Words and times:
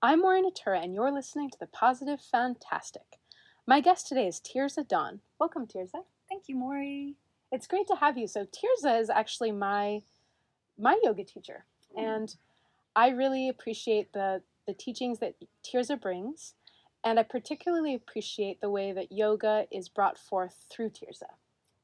I'm 0.00 0.20
Maureen 0.20 0.48
Atura, 0.48 0.80
and 0.80 0.94
you're 0.94 1.10
listening 1.10 1.50
to 1.50 1.58
The 1.58 1.66
Positive 1.66 2.20
Fantastic. 2.20 3.18
My 3.66 3.80
guest 3.80 4.06
today 4.06 4.28
is 4.28 4.40
Tirza 4.40 4.86
Dawn. 4.86 5.22
Welcome, 5.40 5.66
Tirza. 5.66 6.04
Thank 6.28 6.44
you, 6.46 6.54
Maury. 6.54 7.16
It's 7.50 7.66
great 7.66 7.88
to 7.88 7.96
have 7.96 8.16
you. 8.16 8.28
So, 8.28 8.46
Tirza 8.46 9.00
is 9.00 9.10
actually 9.10 9.50
my 9.50 10.02
my 10.78 11.00
yoga 11.02 11.24
teacher, 11.24 11.64
mm. 11.96 12.00
and 12.00 12.36
I 12.94 13.08
really 13.08 13.48
appreciate 13.48 14.12
the 14.12 14.42
the 14.68 14.72
teachings 14.72 15.18
that 15.18 15.34
Tirza 15.64 16.00
brings, 16.00 16.54
and 17.02 17.18
I 17.18 17.24
particularly 17.24 17.92
appreciate 17.92 18.60
the 18.60 18.70
way 18.70 18.92
that 18.92 19.10
yoga 19.10 19.66
is 19.72 19.88
brought 19.88 20.16
forth 20.16 20.64
through 20.70 20.90
Tirza, 20.90 21.32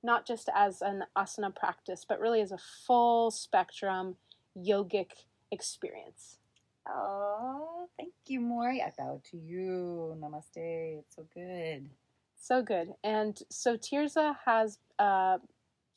not 0.05 0.25
just 0.25 0.49
as 0.55 0.83
an 0.83 1.07
asana 1.17 1.53
practice, 1.53 2.07
but 2.09 2.21
really 2.21 2.41
as 2.41 2.53
a 2.53 2.59
full 2.59 3.33
spectrum 3.33 4.19
yogic 4.57 5.25
experience. 5.51 6.39
Oh, 6.89 7.89
thank 7.97 8.13
you, 8.27 8.41
Maury. 8.41 8.83
I 8.83 8.93
bow 8.97 9.21
to 9.31 9.37
you. 9.37 10.17
Namaste. 10.21 10.99
It's 10.99 11.17
so 11.17 11.27
good. 11.35 11.89
So 12.37 12.63
good. 12.63 12.95
And 13.03 13.41
so 13.51 13.77
Tirza 13.77 14.37
has 14.45 14.79
uh, 14.99 15.39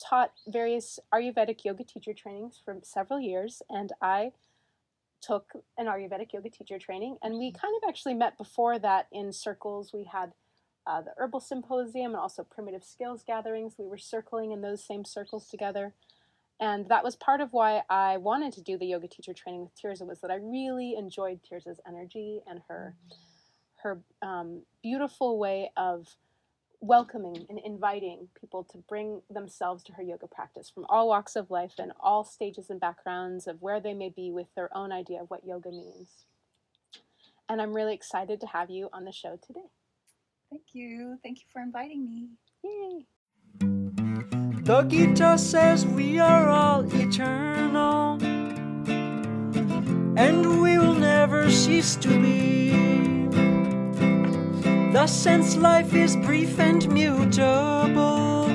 taught 0.02 0.32
various 0.46 0.98
Ayurvedic 1.12 1.64
yoga 1.64 1.84
teacher 1.84 2.14
trainings 2.14 2.60
for 2.64 2.78
several 2.82 3.20
years, 3.20 3.62
and 3.68 3.92
I 4.00 4.32
took 5.20 5.52
an 5.76 5.86
Ayurvedic 5.86 6.32
yoga 6.32 6.48
teacher 6.48 6.78
training, 6.78 7.18
and 7.22 7.38
we 7.38 7.52
kind 7.52 7.74
of 7.82 7.88
actually 7.88 8.14
met 8.14 8.38
before 8.38 8.78
that 8.78 9.08
in 9.12 9.32
circles. 9.32 9.92
We 9.92 10.04
had 10.04 10.32
uh, 10.86 11.02
the 11.02 11.12
herbal 11.18 11.40
symposium 11.40 12.12
and 12.12 12.16
also 12.16 12.44
primitive 12.44 12.82
skills 12.82 13.22
gatherings. 13.26 13.74
We 13.78 13.86
were 13.86 13.98
circling 13.98 14.52
in 14.52 14.62
those 14.62 14.82
same 14.82 15.04
circles 15.04 15.48
together. 15.48 15.92
And 16.60 16.88
that 16.88 17.04
was 17.04 17.14
part 17.14 17.40
of 17.40 17.52
why 17.52 17.82
I 17.88 18.16
wanted 18.16 18.52
to 18.54 18.62
do 18.62 18.76
the 18.76 18.86
yoga 18.86 19.06
teacher 19.06 19.32
training 19.32 19.62
with 19.62 19.72
Tirza 19.76 20.06
was 20.06 20.20
that 20.20 20.30
I 20.30 20.36
really 20.36 20.96
enjoyed 20.96 21.40
Tirza's 21.42 21.80
energy 21.86 22.40
and 22.48 22.60
her 22.68 22.94
her 23.82 24.00
um, 24.22 24.62
beautiful 24.82 25.38
way 25.38 25.70
of 25.76 26.16
welcoming 26.80 27.46
and 27.48 27.58
inviting 27.64 28.28
people 28.40 28.64
to 28.64 28.78
bring 28.88 29.20
themselves 29.30 29.82
to 29.84 29.92
her 29.92 30.02
yoga 30.02 30.26
practice 30.26 30.70
from 30.70 30.84
all 30.88 31.08
walks 31.08 31.34
of 31.36 31.50
life 31.50 31.74
and 31.78 31.92
all 32.00 32.24
stages 32.24 32.70
and 32.70 32.80
backgrounds 32.80 33.46
of 33.46 33.60
where 33.60 33.80
they 33.80 33.94
may 33.94 34.08
be 34.08 34.30
with 34.30 34.46
their 34.54 34.76
own 34.76 34.92
idea 34.92 35.20
of 35.20 35.30
what 35.30 35.46
yoga 35.46 35.70
means. 35.70 36.24
And 37.48 37.60
I'm 37.62 37.72
really 37.72 37.94
excited 37.94 38.40
to 38.40 38.46
have 38.46 38.70
you 38.70 38.88
on 38.92 39.04
the 39.04 39.12
show 39.12 39.38
today. 39.44 39.66
Thank 40.50 40.62
you. 40.72 41.18
Thank 41.22 41.38
you 41.38 41.46
for 41.52 41.60
inviting 41.60 42.04
me. 42.04 42.28
Yay! 42.64 43.87
The 44.68 44.82
Gita 44.82 45.38
says 45.38 45.86
we 45.86 46.18
are 46.18 46.50
all 46.50 46.84
eternal, 46.94 48.18
and 50.14 50.60
we 50.60 50.76
will 50.76 50.92
never 50.92 51.50
cease 51.50 51.96
to 51.96 52.08
be. 52.08 52.68
Thus, 54.92 55.10
since 55.10 55.56
life 55.56 55.94
is 55.94 56.16
brief 56.16 56.60
and 56.60 56.86
mutable, 56.92 58.50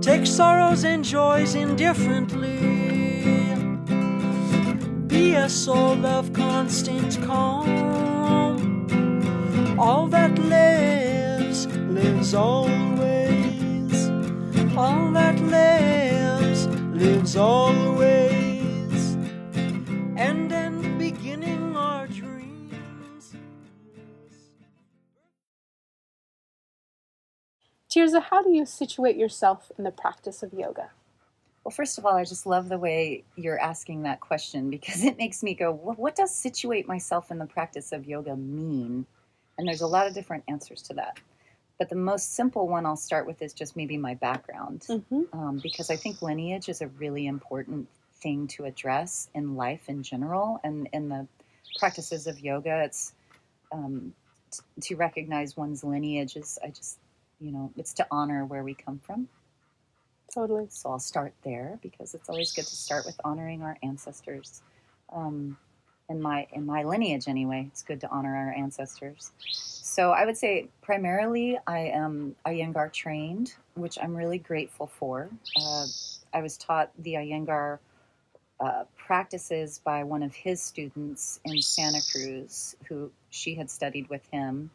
take 0.00 0.26
sorrows 0.26 0.84
and 0.84 1.04
joys 1.04 1.54
indifferently. 1.54 2.56
Be 5.06 5.34
a 5.34 5.50
soul 5.50 6.06
of 6.06 6.32
constant 6.32 7.22
calm. 7.26 8.88
All 9.78 10.06
that 10.06 10.38
lives, 10.38 11.66
lives 11.66 12.32
always 12.32 12.99
all 14.80 15.12
that 15.12 15.38
lives, 15.40 16.66
lives 16.94 17.36
always. 17.36 19.14
And 20.16 20.50
in 20.50 20.96
beginning 20.96 21.76
our 21.76 22.06
dreams. 22.06 23.34
Tirza, 27.90 28.22
how 28.22 28.42
do 28.42 28.50
you 28.50 28.64
situate 28.64 29.16
yourself 29.16 29.70
in 29.76 29.84
the 29.84 29.90
practice 29.90 30.42
of 30.42 30.54
yoga? 30.54 30.88
Well, 31.62 31.72
first 31.72 31.98
of 31.98 32.06
all, 32.06 32.14
I 32.14 32.24
just 32.24 32.46
love 32.46 32.70
the 32.70 32.78
way 32.78 33.24
you're 33.36 33.60
asking 33.60 34.04
that 34.04 34.20
question 34.20 34.70
because 34.70 35.04
it 35.10 35.18
makes 35.18 35.42
me 35.42 35.52
go, 35.52 35.72
well, 35.72 35.96
what 35.96 36.16
does 36.16 36.34
situate 36.34 36.88
myself 36.88 37.30
in 37.30 37.38
the 37.38 37.44
practice 37.44 37.92
of 37.92 38.06
yoga 38.06 38.34
mean? 38.34 39.04
And 39.58 39.68
there's 39.68 39.82
a 39.82 39.86
lot 39.86 40.06
of 40.06 40.14
different 40.14 40.44
answers 40.48 40.80
to 40.84 40.94
that. 40.94 41.18
But 41.80 41.88
the 41.88 41.96
most 41.96 42.34
simple 42.34 42.68
one 42.68 42.84
I'll 42.84 42.94
start 42.94 43.26
with 43.26 43.40
is 43.40 43.54
just 43.54 43.74
maybe 43.74 43.96
my 43.96 44.14
background, 44.14 44.82
Mm-hmm. 44.90 45.22
um, 45.32 45.60
because 45.62 45.88
I 45.90 45.96
think 45.96 46.20
lineage 46.20 46.68
is 46.68 46.82
a 46.82 46.88
really 46.88 47.26
important 47.26 47.88
thing 48.22 48.46
to 48.48 48.66
address 48.66 49.30
in 49.34 49.56
life 49.56 49.88
in 49.88 50.02
general, 50.02 50.60
and 50.62 50.90
in 50.92 51.08
the 51.08 51.26
practices 51.78 52.26
of 52.26 52.38
yoga, 52.38 52.82
it's 52.84 53.14
um, 53.72 54.12
t- 54.50 54.60
to 54.88 54.96
recognize 54.96 55.56
one's 55.56 55.82
lineage 55.82 56.36
is 56.36 56.58
I 56.62 56.68
just 56.68 56.98
you 57.40 57.50
know 57.50 57.72
it's 57.78 57.94
to 57.94 58.06
honor 58.10 58.44
where 58.44 58.62
we 58.62 58.74
come 58.74 58.98
from. 58.98 59.26
Totally. 60.34 60.66
So 60.68 60.90
I'll 60.90 60.98
start 60.98 61.32
there 61.44 61.78
because 61.80 62.14
it's 62.14 62.28
always 62.28 62.52
good 62.52 62.66
to 62.66 62.76
start 62.76 63.06
with 63.06 63.18
honoring 63.24 63.62
our 63.62 63.78
ancestors. 63.82 64.60
Um, 65.10 65.56
in 66.10 66.20
my 66.20 66.46
in 66.52 66.66
my 66.66 66.82
lineage, 66.84 67.28
anyway, 67.28 67.66
it's 67.72 67.82
good 67.82 68.00
to 68.02 68.10
honor 68.10 68.36
our 68.36 68.52
ancestors. 68.52 69.32
So 69.40 70.10
I 70.10 70.26
would 70.26 70.36
say 70.36 70.68
primarily 70.82 71.58
I 71.66 71.78
am 71.78 72.36
Iyengar 72.46 72.92
trained, 72.92 73.54
which 73.74 73.98
I'm 74.02 74.16
really 74.16 74.38
grateful 74.38 74.88
for. 74.88 75.30
Uh, 75.56 75.86
I 76.34 76.42
was 76.42 76.58
taught 76.58 76.90
the 76.98 77.14
Iyengar 77.14 77.78
uh, 78.60 78.84
practices 78.96 79.80
by 79.84 80.04
one 80.04 80.22
of 80.22 80.34
his 80.34 80.60
students 80.62 81.40
in 81.44 81.62
Santa 81.62 82.00
Cruz, 82.12 82.76
who 82.88 83.10
she 83.30 83.54
had 83.54 83.70
studied 83.70 84.08
with 84.10 84.26
him, 84.30 84.70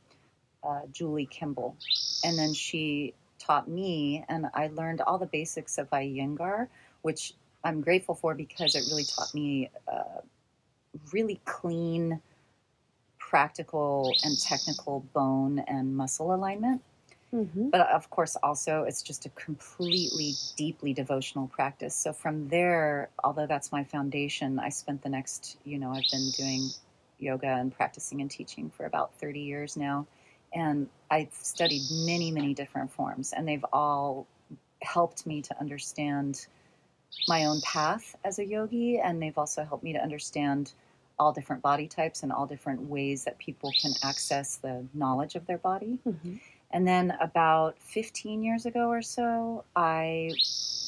uh, 0.64 0.82
Julie 0.92 1.28
Kimball, 1.28 1.76
and 2.24 2.38
then 2.40 2.54
she 2.54 3.14
taught 3.40 3.68
me, 3.68 4.26
and 4.30 4.48
I 4.54 4.68
learned 4.68 5.02
all 5.02 5.18
the 5.20 5.28
basics 5.28 5.78
of 5.78 5.90
Iyengar, 5.92 6.68
which 7.04 7.34
I'm 7.64 7.82
grateful 7.82 8.16
for 8.16 8.34
because 8.36 8.76
it 8.76 8.86
really 8.90 9.04
taught 9.06 9.34
me 9.36 9.70
uh, 9.92 10.22
really 11.12 11.40
clean, 11.46 12.22
practical, 13.20 14.14
and 14.24 14.38
technical 14.40 15.02
bone 15.14 15.60
and 15.68 15.96
muscle 15.96 16.34
alignment. 16.34 16.82
Mm-hmm. 17.34 17.70
But 17.70 17.90
of 17.90 18.10
course, 18.10 18.38
also, 18.42 18.84
it's 18.84 19.02
just 19.02 19.26
a 19.26 19.30
completely, 19.30 20.34
deeply 20.56 20.94
devotional 20.94 21.48
practice. 21.48 21.96
So 21.96 22.14
from 22.14 22.48
there, 22.48 23.10
although 23.24 23.48
that's 23.48 23.72
my 23.72 23.84
foundation, 23.84 24.60
I 24.60 24.70
spent 24.70 25.02
the 25.02 25.10
next, 25.10 25.58
you 25.66 25.78
know, 25.78 25.92
I've 25.92 26.10
been 26.12 26.30
doing 26.38 26.70
yoga 27.20 27.48
and 27.48 27.76
practicing 27.76 28.22
and 28.22 28.32
teaching 28.32 28.70
for 28.70 28.86
about 28.86 29.14
30 29.16 29.40
years 29.42 29.76
now. 29.76 30.08
And 30.54 30.88
I've 31.12 31.34
studied 31.34 31.82
many, 31.92 32.32
many 32.32 32.54
different 32.54 32.92
forms, 32.94 33.34
and 33.34 33.46
they've 33.48 33.66
all 33.74 34.28
helped 34.82 35.26
me 35.26 35.42
to 35.42 35.60
understand 35.60 36.48
my 37.28 37.46
own 37.46 37.60
path 37.62 38.16
as 38.24 38.40
a 38.40 38.46
yogi, 38.46 39.00
and 39.00 39.22
they've 39.22 39.38
also 39.38 39.66
helped 39.66 39.84
me 39.84 39.94
to 39.94 40.00
understand 40.00 40.74
all 41.18 41.32
different 41.32 41.62
body 41.62 41.88
types 41.88 42.24
and 42.24 42.32
all 42.32 42.46
different 42.46 42.82
ways 42.82 43.24
that 43.24 43.38
people 43.38 43.72
can 43.82 43.94
access 44.04 44.58
the 44.58 44.86
knowledge 44.94 45.36
of 45.36 45.46
their 45.48 45.58
body. 45.58 46.00
Mm-hmm. 46.08 46.36
And 46.72 46.88
then 46.88 47.16
about 47.22 47.78
15 47.80 48.44
years 48.44 48.66
ago 48.66 48.90
or 48.90 49.02
so, 49.02 49.64
I 49.76 50.32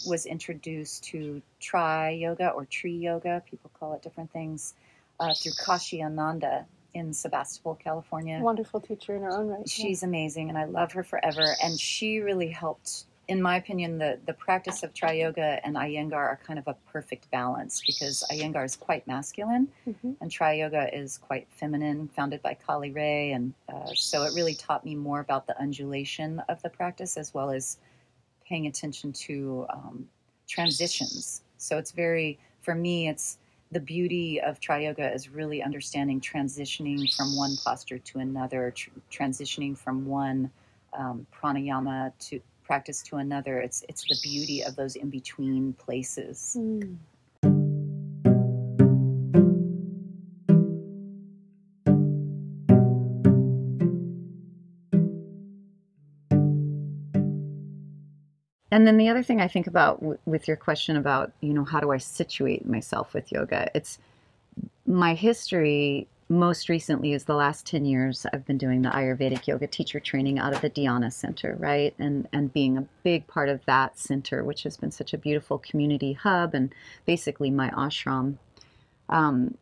was 0.05 0.25
introduced 0.25 1.03
to 1.05 1.41
Tri 1.59 2.09
Yoga 2.09 2.49
or 2.49 2.65
Tree 2.65 2.97
Yoga, 2.97 3.41
people 3.49 3.71
call 3.79 3.93
it 3.93 4.01
different 4.01 4.31
things, 4.31 4.73
uh, 5.19 5.33
through 5.33 5.53
Kashi 5.63 6.03
Ananda 6.03 6.65
in 6.94 7.13
Sebastopol, 7.13 7.75
California. 7.75 8.39
Wonderful 8.39 8.81
teacher 8.81 9.15
in 9.15 9.21
her 9.21 9.31
own 9.31 9.47
right. 9.47 9.59
yeah. 9.59 9.65
She's 9.67 10.03
amazing, 10.03 10.49
and 10.49 10.57
I 10.57 10.65
love 10.65 10.91
her 10.94 11.03
forever. 11.03 11.55
And 11.63 11.79
she 11.79 12.19
really 12.19 12.49
helped, 12.49 13.05
in 13.27 13.41
my 13.41 13.57
opinion, 13.57 13.97
the, 13.97 14.19
the 14.25 14.33
practice 14.33 14.83
of 14.83 14.93
Tri 14.93 15.13
Yoga 15.13 15.59
and 15.65 15.75
Iyengar 15.75 16.13
are 16.13 16.39
kind 16.45 16.57
of 16.57 16.67
a 16.67 16.75
perfect 16.91 17.29
balance 17.29 17.81
because 17.85 18.23
Iyengar 18.31 18.63
is 18.63 18.75
quite 18.77 19.05
masculine 19.05 19.67
Mhm. 19.88 20.15
and 20.21 20.31
Tri 20.31 20.53
Yoga 20.53 20.93
is 20.97 21.17
quite 21.17 21.45
feminine, 21.51 22.07
founded 22.09 22.41
by 22.41 22.53
Kali 22.53 22.91
Ray. 22.91 23.33
And 23.33 23.53
uh, 23.68 23.89
so 23.94 24.24
it 24.24 24.33
really 24.33 24.56
taught 24.56 24.85
me 24.85 24.95
more 24.95 25.19
about 25.19 25.45
the 25.45 25.59
undulation 25.59 26.39
of 26.47 26.62
the 26.62 26.69
practice 26.69 27.18
as 27.18 27.33
well 27.33 27.50
as 27.50 27.77
paying 28.45 28.68
attention 28.68 29.12
to 29.12 29.65
um, 29.71 30.07
transitions. 30.47 31.41
So 31.57 31.77
it's 31.77 31.91
very, 31.91 32.39
for 32.62 32.75
me, 32.75 33.09
it's 33.09 33.39
the 33.71 33.80
beauty 33.81 34.39
of 34.39 34.62
Tri 34.62 34.83
Yoga 34.83 35.12
is 35.13 35.27
really 35.27 35.62
understanding 35.62 36.21
transitioning 36.21 37.13
from 37.13 37.35
one 37.35 37.57
posture 37.65 38.00
to 38.00 38.19
another, 38.19 38.71
tr- 38.71 38.89
transitioning 39.12 39.77
from 39.77 40.06
one 40.06 40.50
um, 40.94 41.27
pranayama 41.35 42.13
to 42.19 42.39
practice 42.68 43.02
to 43.04 43.16
another. 43.16 43.60
It's 43.60 43.84
it's 43.90 44.04
the 44.04 44.18
beauty 44.22 44.62
of 44.62 44.75
those 44.75 44.96
in 44.96 45.10
between 45.10 45.74
places. 45.74 46.56
Mm. 46.60 46.98
And 58.69 58.86
then 58.86 58.98
the 58.98 59.08
other 59.08 59.24
thing 59.24 59.42
I 59.42 59.48
think 59.48 59.66
about 59.66 60.02
w- 60.02 60.19
with 60.25 60.48
your 60.48 60.58
question 60.58 60.98
about, 60.98 61.31
you 61.42 61.54
know, 61.54 61.64
how 61.64 61.80
do 61.80 61.92
I 61.92 61.98
situate 61.98 62.68
myself 62.68 63.14
with 63.14 63.31
yoga? 63.31 63.72
It's 63.74 63.98
my 64.86 65.16
history 65.16 66.08
most 66.29 66.68
recently 66.68 67.13
is 67.13 67.24
the 67.24 67.35
last 67.35 67.65
10 67.65 67.85
years 67.85 68.25
I've 68.33 68.45
been 68.45 68.57
doing 68.57 68.81
the 68.81 68.89
Ayurvedic 68.89 69.47
yoga 69.47 69.68
teacher 69.68 70.00
training 70.00 70.39
out 70.39 70.53
of 70.53 70.62
the 70.62 70.69
Dhyana 70.69 71.12
Center, 71.12 71.56
right? 71.59 71.94
And 72.00 72.27
and 72.33 72.51
being 72.51 72.77
a 72.77 72.88
big 73.03 73.27
part 73.27 73.47
of 73.50 73.63
that 73.65 73.97
center, 73.97 74.44
which 74.44 74.63
has 74.63 74.75
been 74.75 74.91
such 74.91 75.13
a 75.13 75.18
beautiful 75.18 75.57
community 75.57 76.13
hub 76.13 76.53
and 76.53 76.74
basically 77.06 77.50
my 77.50 77.69
ashram. 77.69 78.35
Um, 79.09 79.57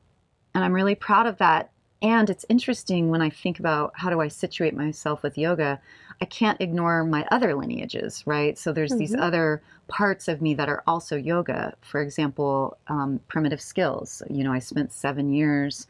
and 0.55 0.63
I'm 0.63 0.73
really 0.73 0.95
proud 0.95 1.27
of 1.27 1.37
that. 1.37 1.69
And 2.01 2.29
it's 2.29 2.45
interesting 2.49 3.09
when 3.09 3.21
I 3.21 3.29
think 3.29 3.59
about 3.59 3.93
how 3.95 4.09
do 4.09 4.19
I 4.19 4.27
situate 4.27 4.75
myself 4.75 5.23
with 5.23 5.37
yoga, 5.37 5.79
I 6.21 6.25
can't 6.25 6.59
ignore 6.61 7.03
my 7.03 7.27
other 7.31 7.53
lineages, 7.55 8.23
right? 8.25 8.57
So 8.57 8.71
there's 8.71 8.95
these 8.95 9.13
Mhm. 9.15 9.21
other 9.21 9.61
parts 9.87 10.27
of 10.27 10.41
me 10.41 10.53
that 10.55 10.69
are 10.69 10.83
also 10.87 11.15
yoga. 11.15 11.75
For 11.81 12.01
example, 12.01 12.77
um, 12.87 13.19
primitive 13.27 13.61
skills. 13.61 14.21
You 14.29 14.43
know, 14.43 14.51
I 14.51 14.59
spent 14.59 14.91
seven 14.91 15.31
years 15.31 15.87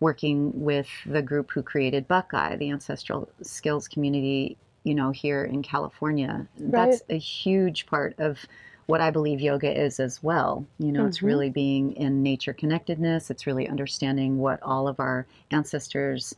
working 0.00 0.50
with 0.64 0.88
the 1.06 1.22
group 1.22 1.50
who 1.52 1.62
created 1.62 2.08
Buckeye, 2.08 2.56
the 2.56 2.70
ancestral 2.70 3.28
skills 3.42 3.86
community, 3.86 4.56
you 4.82 4.94
know, 4.94 5.10
here 5.10 5.44
in 5.44 5.62
California. 5.62 6.46
That's 6.58 7.02
a 7.10 7.18
huge 7.18 7.86
part 7.86 8.14
of 8.18 8.44
what 8.86 9.00
I 9.00 9.10
believe 9.10 9.40
yoga 9.40 9.70
is 9.78 10.00
as 10.00 10.22
well. 10.22 10.66
You 10.78 10.90
know, 10.90 11.06
it's 11.06 11.18
Mhm. 11.18 11.26
really 11.26 11.50
being 11.50 11.92
in 11.92 12.22
nature 12.22 12.52
connectedness, 12.52 13.30
it's 13.30 13.46
really 13.46 13.68
understanding 13.68 14.38
what 14.38 14.60
all 14.62 14.88
of 14.88 14.98
our 14.98 15.26
ancestors 15.50 16.34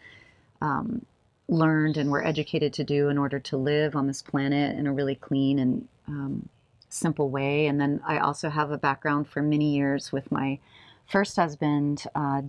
um, 0.61 1.05
learned 1.49 1.97
and 1.97 2.11
were 2.11 2.25
educated 2.25 2.73
to 2.75 2.85
do 2.85 3.09
in 3.09 3.19
order 3.19 3.38
to 3.38 3.56
live 3.56 3.97
on 3.97 4.06
this 4.06 4.23
planet 4.23 4.76
in 4.79 4.87
a 4.87 4.93
really 4.93 5.14
clean 5.14 5.59
and 5.59 5.88
um, 6.09 6.49
simple 6.88 7.31
way. 7.31 7.67
And 7.67 7.81
then 7.81 8.00
I 8.06 8.19
also 8.19 8.49
have 8.49 8.70
a 8.70 8.79
background 8.79 9.29
for 9.29 9.43
many 9.43 9.75
years 9.75 10.12
with 10.12 10.31
my 10.31 10.59
first 11.06 11.37
husband, 11.37 12.05
uh, 12.14 12.43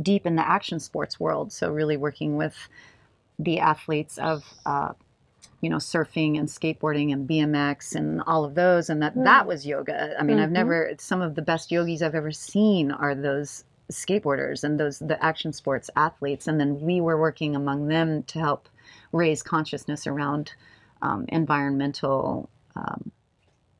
deep 0.00 0.26
in 0.26 0.36
the 0.36 0.46
action 0.46 0.80
sports 0.80 1.20
world. 1.20 1.52
So, 1.52 1.70
really 1.70 1.96
working 1.96 2.36
with 2.36 2.56
the 3.38 3.60
athletes 3.60 4.18
of, 4.18 4.44
uh, 4.64 4.92
you 5.60 5.70
know, 5.70 5.76
surfing 5.76 6.38
and 6.38 6.48
skateboarding 6.48 7.12
and 7.12 7.28
BMX 7.28 7.94
and 7.94 8.22
all 8.22 8.44
of 8.44 8.54
those. 8.54 8.90
And 8.90 9.02
that, 9.02 9.14
that 9.24 9.46
was 9.46 9.66
yoga. 9.66 10.14
I 10.18 10.22
mean, 10.22 10.38
I've 10.38 10.48
Mhm. 10.50 10.52
never, 10.52 10.90
some 10.98 11.20
of 11.20 11.34
the 11.34 11.42
best 11.42 11.70
yogis 11.70 12.02
I've 12.02 12.14
ever 12.14 12.32
seen 12.32 12.90
are 12.90 13.14
those 13.14 13.64
skateboarders 13.90 14.64
and 14.64 14.78
those, 14.78 14.98
the 14.98 15.22
action 15.24 15.52
sports 15.52 15.90
athletes. 15.96 16.46
And 16.48 16.60
then 16.60 16.80
we 16.80 17.00
were 17.00 17.18
working 17.18 17.54
among 17.56 17.88
them 17.88 18.22
to 18.24 18.38
help 18.38 18.68
raise 19.12 19.42
consciousness 19.42 20.06
around 20.06 20.52
um, 21.00 21.24
environmental 21.28 22.48
um, 22.76 23.10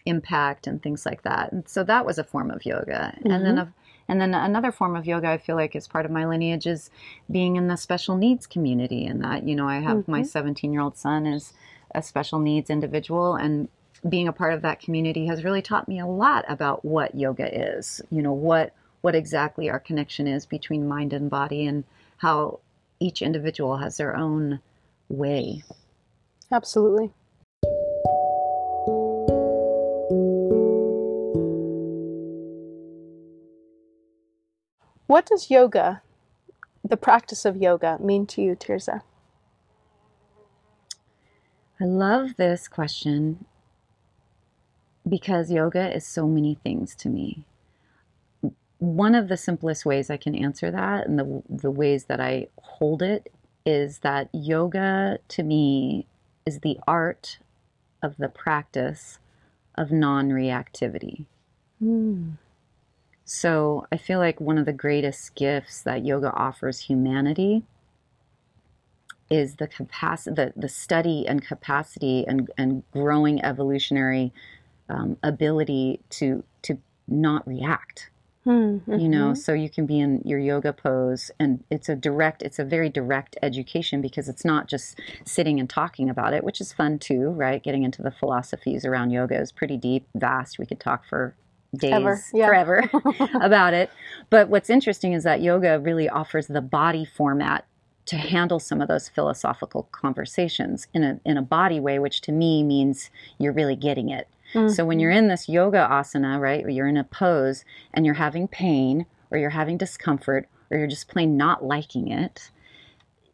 impact 0.06 0.66
and 0.66 0.82
things 0.82 1.06
like 1.06 1.22
that. 1.22 1.52
And 1.52 1.68
so 1.68 1.84
that 1.84 2.04
was 2.04 2.18
a 2.18 2.24
form 2.24 2.50
of 2.50 2.64
yoga. 2.66 3.16
And 3.24 3.44
then 3.44 3.58
a, 3.58 3.72
and 4.12 4.20
then 4.20 4.34
another 4.34 4.70
form 4.70 4.94
of 4.94 5.06
yoga 5.06 5.28
I 5.28 5.38
feel 5.38 5.56
like 5.56 5.74
is 5.74 5.88
part 5.88 6.04
of 6.04 6.12
my 6.12 6.26
lineage 6.26 6.66
is 6.66 6.90
being 7.30 7.56
in 7.56 7.68
the 7.68 7.76
special 7.76 8.14
needs 8.14 8.46
community 8.46 9.06
and 9.06 9.24
that 9.24 9.48
you 9.48 9.56
know 9.56 9.66
I 9.66 9.80
have 9.80 10.06
my 10.06 10.20
mm-hmm. 10.20 10.50
17-year-old 10.50 10.98
son 10.98 11.26
is 11.26 11.54
a 11.94 12.02
special 12.02 12.38
needs 12.38 12.68
individual 12.68 13.36
and 13.36 13.68
being 14.08 14.28
a 14.28 14.32
part 14.32 14.52
of 14.52 14.62
that 14.62 14.80
community 14.80 15.26
has 15.26 15.44
really 15.44 15.62
taught 15.62 15.88
me 15.88 15.98
a 15.98 16.06
lot 16.06 16.44
about 16.48 16.84
what 16.84 17.14
yoga 17.14 17.78
is. 17.78 18.00
You 18.10 18.22
know, 18.22 18.32
what 18.32 18.74
what 19.00 19.14
exactly 19.14 19.68
our 19.68 19.80
connection 19.80 20.26
is 20.26 20.46
between 20.46 20.86
mind 20.86 21.12
and 21.12 21.28
body 21.28 21.66
and 21.66 21.84
how 22.18 22.60
each 23.00 23.22
individual 23.22 23.78
has 23.78 23.96
their 23.96 24.16
own 24.16 24.60
way. 25.08 25.62
Absolutely. 26.52 27.10
What 35.12 35.26
does 35.26 35.50
yoga, 35.50 36.00
the 36.82 36.96
practice 36.96 37.44
of 37.44 37.58
yoga, 37.58 37.98
mean 38.00 38.24
to 38.28 38.40
you, 38.40 38.56
Tirza? 38.56 39.02
I 41.78 41.84
love 41.84 42.36
this 42.38 42.66
question 42.66 43.44
because 45.06 45.50
yoga 45.50 45.94
is 45.94 46.06
so 46.06 46.26
many 46.26 46.54
things 46.54 46.94
to 46.94 47.10
me. 47.10 47.44
One 48.78 49.14
of 49.14 49.28
the 49.28 49.36
simplest 49.36 49.84
ways 49.84 50.08
I 50.08 50.16
can 50.16 50.34
answer 50.34 50.70
that, 50.70 51.06
and 51.06 51.18
the, 51.18 51.42
the 51.46 51.70
ways 51.70 52.04
that 52.04 52.18
I 52.18 52.46
hold 52.56 53.02
it, 53.02 53.30
is 53.66 53.98
that 53.98 54.30
yoga 54.32 55.18
to 55.28 55.42
me 55.42 56.06
is 56.46 56.60
the 56.60 56.78
art 56.88 57.38
of 58.02 58.16
the 58.16 58.30
practice 58.30 59.18
of 59.74 59.92
non 59.92 60.30
reactivity. 60.30 61.26
Hmm. 61.80 62.30
So 63.24 63.86
I 63.92 63.96
feel 63.96 64.18
like 64.18 64.40
one 64.40 64.58
of 64.58 64.66
the 64.66 64.72
greatest 64.72 65.34
gifts 65.34 65.82
that 65.82 66.04
yoga 66.04 66.32
offers 66.32 66.80
humanity 66.80 67.62
is 69.30 69.56
the 69.56 69.66
capacity, 69.66 70.34
the, 70.34 70.52
the 70.54 70.68
study 70.68 71.26
and 71.26 71.42
capacity 71.42 72.24
and, 72.26 72.50
and 72.58 72.82
growing 72.92 73.42
evolutionary 73.42 74.32
um, 74.88 75.16
ability 75.22 76.00
to 76.10 76.44
to 76.62 76.78
not 77.08 77.46
react. 77.46 78.10
Mm-hmm. 78.44 78.98
You 78.98 79.08
know, 79.08 79.34
so 79.34 79.52
you 79.52 79.70
can 79.70 79.86
be 79.86 80.00
in 80.00 80.20
your 80.24 80.40
yoga 80.40 80.72
pose, 80.72 81.30
and 81.38 81.62
it's 81.70 81.88
a 81.88 81.94
direct, 81.94 82.42
it's 82.42 82.58
a 82.58 82.64
very 82.64 82.88
direct 82.88 83.36
education 83.40 84.02
because 84.02 84.28
it's 84.28 84.44
not 84.44 84.66
just 84.66 84.98
sitting 85.24 85.60
and 85.60 85.70
talking 85.70 86.10
about 86.10 86.34
it, 86.34 86.42
which 86.42 86.60
is 86.60 86.72
fun 86.72 86.98
too, 86.98 87.28
right? 87.28 87.62
Getting 87.62 87.84
into 87.84 88.02
the 88.02 88.10
philosophies 88.10 88.84
around 88.84 89.10
yoga 89.10 89.40
is 89.40 89.52
pretty 89.52 89.76
deep, 89.76 90.08
vast. 90.16 90.58
We 90.58 90.66
could 90.66 90.80
talk 90.80 91.04
for 91.08 91.36
days, 91.76 91.92
Ever, 91.92 92.20
yeah. 92.34 92.46
forever 92.46 92.90
about 93.42 93.74
it. 93.74 93.90
But 94.30 94.48
what's 94.48 94.70
interesting 94.70 95.12
is 95.12 95.24
that 95.24 95.40
yoga 95.42 95.78
really 95.78 96.08
offers 96.08 96.46
the 96.46 96.60
body 96.60 97.04
format 97.04 97.64
to 98.06 98.16
handle 98.16 98.58
some 98.58 98.80
of 98.80 98.88
those 98.88 99.08
philosophical 99.08 99.88
conversations 99.92 100.88
in 100.92 101.04
a 101.04 101.20
in 101.24 101.36
a 101.36 101.42
body 101.42 101.78
way, 101.80 101.98
which 101.98 102.20
to 102.22 102.32
me 102.32 102.62
means 102.62 103.10
you're 103.38 103.52
really 103.52 103.76
getting 103.76 104.08
it. 104.10 104.28
So 104.68 104.84
when 104.84 105.00
you're 105.00 105.10
in 105.10 105.28
this 105.28 105.48
yoga 105.48 105.88
asana, 105.90 106.38
right, 106.38 106.62
or 106.62 106.68
you're 106.68 106.86
in 106.86 106.98
a 106.98 107.04
pose 107.04 107.64
and 107.94 108.04
you're 108.04 108.16
having 108.16 108.46
pain 108.48 109.06
or 109.30 109.38
you're 109.38 109.48
having 109.48 109.78
discomfort 109.78 110.46
or 110.70 110.76
you're 110.76 110.86
just 110.88 111.08
plain 111.08 111.38
not 111.38 111.64
liking 111.64 112.08
it, 112.08 112.50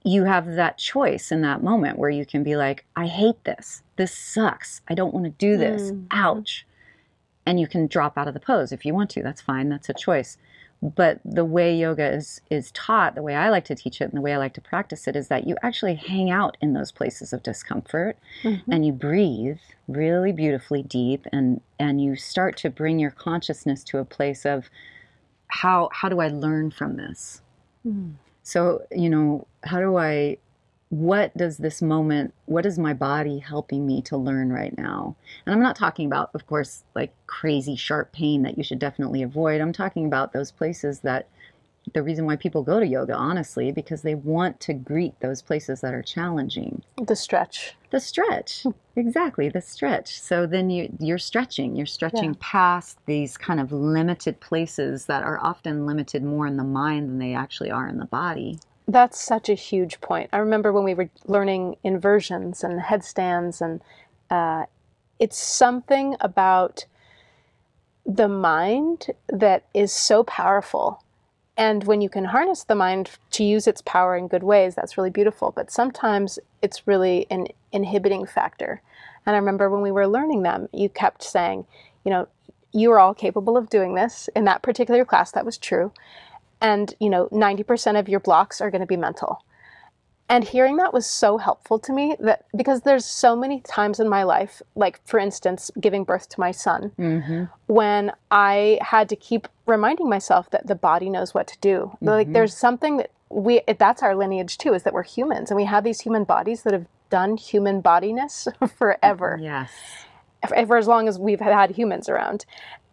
you 0.04 0.24
have 0.24 0.46
that 0.54 0.78
choice 0.78 1.32
in 1.32 1.40
that 1.42 1.60
moment 1.60 1.98
where 1.98 2.08
you 2.08 2.24
can 2.24 2.44
be 2.44 2.54
like, 2.54 2.84
I 2.94 3.08
hate 3.08 3.42
this. 3.42 3.82
This 3.96 4.16
sucks. 4.16 4.80
I 4.86 4.94
don't 4.94 5.12
want 5.12 5.24
to 5.24 5.30
do 5.30 5.56
this. 5.56 5.90
Mhm. 5.90 6.06
Ouch. 6.12 6.64
And 7.48 7.58
you 7.58 7.66
can 7.66 7.86
drop 7.86 8.18
out 8.18 8.28
of 8.28 8.34
the 8.34 8.40
pose 8.40 8.72
if 8.72 8.84
you 8.84 8.94
want 8.94 9.10
to. 9.10 9.22
That's 9.22 9.40
fine. 9.40 9.68
That's 9.68 9.88
a 9.88 9.94
choice. 9.94 10.36
But 10.80 11.20
the 11.24 11.44
way 11.44 11.76
yoga 11.76 12.06
is 12.18 12.40
is 12.50 12.70
taught, 12.70 13.16
the 13.16 13.22
way 13.22 13.34
I 13.34 13.48
like 13.50 13.64
to 13.64 13.74
teach 13.74 14.00
it 14.00 14.04
and 14.04 14.16
the 14.18 14.20
way 14.20 14.32
I 14.34 14.36
like 14.36 14.54
to 14.54 14.60
practice 14.60 15.08
it 15.08 15.16
is 15.16 15.26
that 15.28 15.46
you 15.48 15.56
actually 15.60 15.96
hang 15.96 16.30
out 16.30 16.56
in 16.60 16.72
those 16.74 16.92
places 16.92 17.32
of 17.32 17.42
discomfort 17.42 18.16
Mm-hmm. 18.44 18.70
and 18.72 18.86
you 18.86 18.92
breathe 18.92 19.58
really 19.88 20.32
beautifully 20.32 20.82
deep 20.82 21.26
and 21.32 21.60
and 21.80 22.00
you 22.00 22.14
start 22.14 22.56
to 22.58 22.70
bring 22.70 23.00
your 23.00 23.10
consciousness 23.10 23.82
to 23.84 23.98
a 23.98 24.04
place 24.04 24.46
of 24.46 24.70
how 25.48 25.88
how 25.92 26.08
do 26.08 26.20
I 26.20 26.28
learn 26.28 26.70
from 26.70 26.96
this? 26.96 27.42
Mm. 27.84 28.14
So, 28.44 28.82
you 28.92 29.10
know, 29.10 29.46
how 29.64 29.80
do 29.80 29.96
I 29.96 30.38
what 30.90 31.36
does 31.36 31.58
this 31.58 31.82
moment 31.82 32.32
what 32.46 32.64
is 32.64 32.78
my 32.78 32.94
body 32.94 33.38
helping 33.38 33.86
me 33.86 34.00
to 34.02 34.16
learn 34.16 34.50
right 34.52 34.76
now? 34.78 35.14
And 35.44 35.54
I'm 35.54 35.62
not 35.62 35.76
talking 35.76 36.06
about 36.06 36.30
of 36.34 36.46
course 36.46 36.84
like 36.94 37.12
crazy 37.26 37.76
sharp 37.76 38.12
pain 38.12 38.42
that 38.42 38.56
you 38.56 38.64
should 38.64 38.78
definitely 38.78 39.22
avoid. 39.22 39.60
I'm 39.60 39.72
talking 39.72 40.06
about 40.06 40.32
those 40.32 40.50
places 40.50 41.00
that 41.00 41.28
the 41.94 42.02
reason 42.02 42.26
why 42.26 42.36
people 42.36 42.62
go 42.62 42.78
to 42.80 42.86
yoga 42.86 43.14
honestly 43.14 43.72
because 43.72 44.02
they 44.02 44.14
want 44.14 44.60
to 44.60 44.74
greet 44.74 45.18
those 45.20 45.40
places 45.40 45.80
that 45.80 45.94
are 45.94 46.02
challenging 46.02 46.82
The 47.02 47.16
stretch. 47.16 47.74
the 47.90 47.98
stretch 48.00 48.66
exactly 48.96 49.48
the 49.48 49.62
stretch 49.62 50.20
so 50.20 50.46
then 50.46 50.68
you 50.68 50.94
you're 51.00 51.16
stretching 51.18 51.76
you're 51.76 51.86
stretching 51.86 52.32
Yeah. 52.32 52.38
past 52.40 52.98
these 53.06 53.38
kind 53.38 53.58
of 53.58 53.72
limited 53.72 54.38
places 54.40 55.06
that 55.06 55.22
are 55.22 55.38
often 55.42 55.86
limited 55.86 56.22
more 56.22 56.46
in 56.46 56.58
the 56.58 56.64
mind 56.64 57.08
than 57.08 57.18
they 57.18 57.32
actually 57.34 57.70
are 57.70 57.88
in 57.88 57.96
the 57.98 58.04
body 58.06 58.58
That's 58.88 59.22
such 59.22 59.50
a 59.50 59.54
huge 59.54 60.00
point. 60.00 60.30
I 60.32 60.38
remember 60.38 60.72
when 60.72 60.84
we 60.84 60.94
were 60.94 61.10
learning 61.26 61.76
inversions 61.84 62.64
and 62.64 62.80
headstands, 62.80 63.60
and 63.60 63.82
uh, 64.30 64.64
it's 65.18 65.36
something 65.36 66.16
about 66.22 66.86
the 68.06 68.28
mind 68.28 69.08
that 69.28 69.64
is 69.74 69.92
so 69.92 70.24
powerful. 70.24 71.04
And 71.54 71.84
when 71.84 72.00
you 72.00 72.08
can 72.08 72.24
harness 72.24 72.64
the 72.64 72.74
mind 72.74 73.10
to 73.32 73.44
use 73.44 73.66
its 73.66 73.82
power 73.82 74.16
in 74.16 74.26
good 74.26 74.42
ways, 74.42 74.74
that's 74.74 74.96
really 74.96 75.10
beautiful. 75.10 75.52
But 75.54 75.70
sometimes 75.70 76.38
it's 76.62 76.86
really 76.86 77.26
an 77.30 77.48
inhibiting 77.72 78.24
factor. 78.24 78.80
And 79.26 79.36
I 79.36 79.38
remember 79.38 79.68
when 79.68 79.82
we 79.82 79.90
were 79.90 80.08
learning 80.08 80.44
them, 80.44 80.70
you 80.72 80.88
kept 80.88 81.22
saying, 81.22 81.66
you 82.04 82.10
know, 82.10 82.26
you 82.72 82.90
are 82.92 83.00
all 83.00 83.12
capable 83.12 83.58
of 83.58 83.68
doing 83.68 83.94
this. 83.96 84.30
In 84.34 84.44
that 84.46 84.62
particular 84.62 85.04
class, 85.04 85.32
that 85.32 85.44
was 85.44 85.58
true 85.58 85.92
and 86.60 86.94
you 87.00 87.10
know 87.10 87.28
90% 87.28 87.98
of 87.98 88.08
your 88.08 88.20
blocks 88.20 88.60
are 88.60 88.70
going 88.70 88.80
to 88.80 88.86
be 88.86 88.96
mental 88.96 89.44
and 90.30 90.44
hearing 90.44 90.76
that 90.76 90.92
was 90.92 91.06
so 91.06 91.38
helpful 91.38 91.78
to 91.78 91.92
me 91.92 92.14
that 92.20 92.44
because 92.54 92.82
there's 92.82 93.06
so 93.06 93.34
many 93.34 93.60
times 93.62 93.98
in 93.98 94.08
my 94.08 94.22
life 94.24 94.60
like 94.74 95.00
for 95.06 95.18
instance 95.18 95.70
giving 95.80 96.04
birth 96.04 96.28
to 96.28 96.40
my 96.40 96.50
son 96.50 96.92
mm-hmm. 96.98 97.44
when 97.66 98.12
i 98.30 98.78
had 98.82 99.08
to 99.08 99.16
keep 99.16 99.48
reminding 99.66 100.08
myself 100.08 100.50
that 100.50 100.66
the 100.66 100.74
body 100.74 101.08
knows 101.08 101.32
what 101.34 101.46
to 101.46 101.58
do 101.60 101.96
like 102.00 102.28
Mhm. 102.28 102.32
there's 102.34 102.56
something 102.56 102.98
that 102.98 103.10
we 103.30 103.60
that's 103.78 104.02
our 104.02 104.14
lineage 104.14 104.58
too 104.58 104.74
is 104.74 104.82
that 104.82 104.92
we're 104.92 105.02
humans 105.02 105.50
and 105.50 105.56
we 105.56 105.64
have 105.64 105.84
these 105.84 106.00
human 106.00 106.24
bodies 106.24 106.62
that 106.62 106.72
have 106.72 106.86
done 107.10 107.36
human 107.36 107.80
bodiness 107.80 108.48
forever 108.76 109.38
Yes. 109.40 109.70
for 110.66 110.76
as 110.76 110.86
long 110.86 111.08
as 111.08 111.18
we've 111.18 111.40
had 111.40 111.70
humans 111.72 112.08
around 112.08 112.44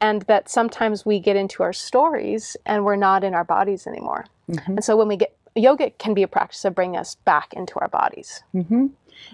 and 0.02 0.24
that 0.24 0.50
sometimes 0.50 1.06
we 1.06 1.20
get 1.20 1.36
into 1.36 1.64
our 1.64 1.74
stories 1.74 2.58
and 2.66 2.84
we're 2.86 2.96
not 2.96 3.24
in 3.24 3.34
our 3.34 3.44
bodies 3.44 3.88
anymore 3.88 4.26
Mhm. 4.50 4.68
and 4.68 4.84
so 4.84 4.96
when 4.96 5.08
we 5.08 5.16
get 5.18 5.36
yoga 5.56 5.90
can 5.92 6.14
be 6.14 6.24
a 6.24 6.28
practice 6.28 6.66
of 6.66 6.76
bringing 6.76 6.98
us 6.98 7.16
back 7.16 7.54
into 7.54 7.80
our 7.80 7.88
bodies 7.88 8.44
hmm 8.52 8.88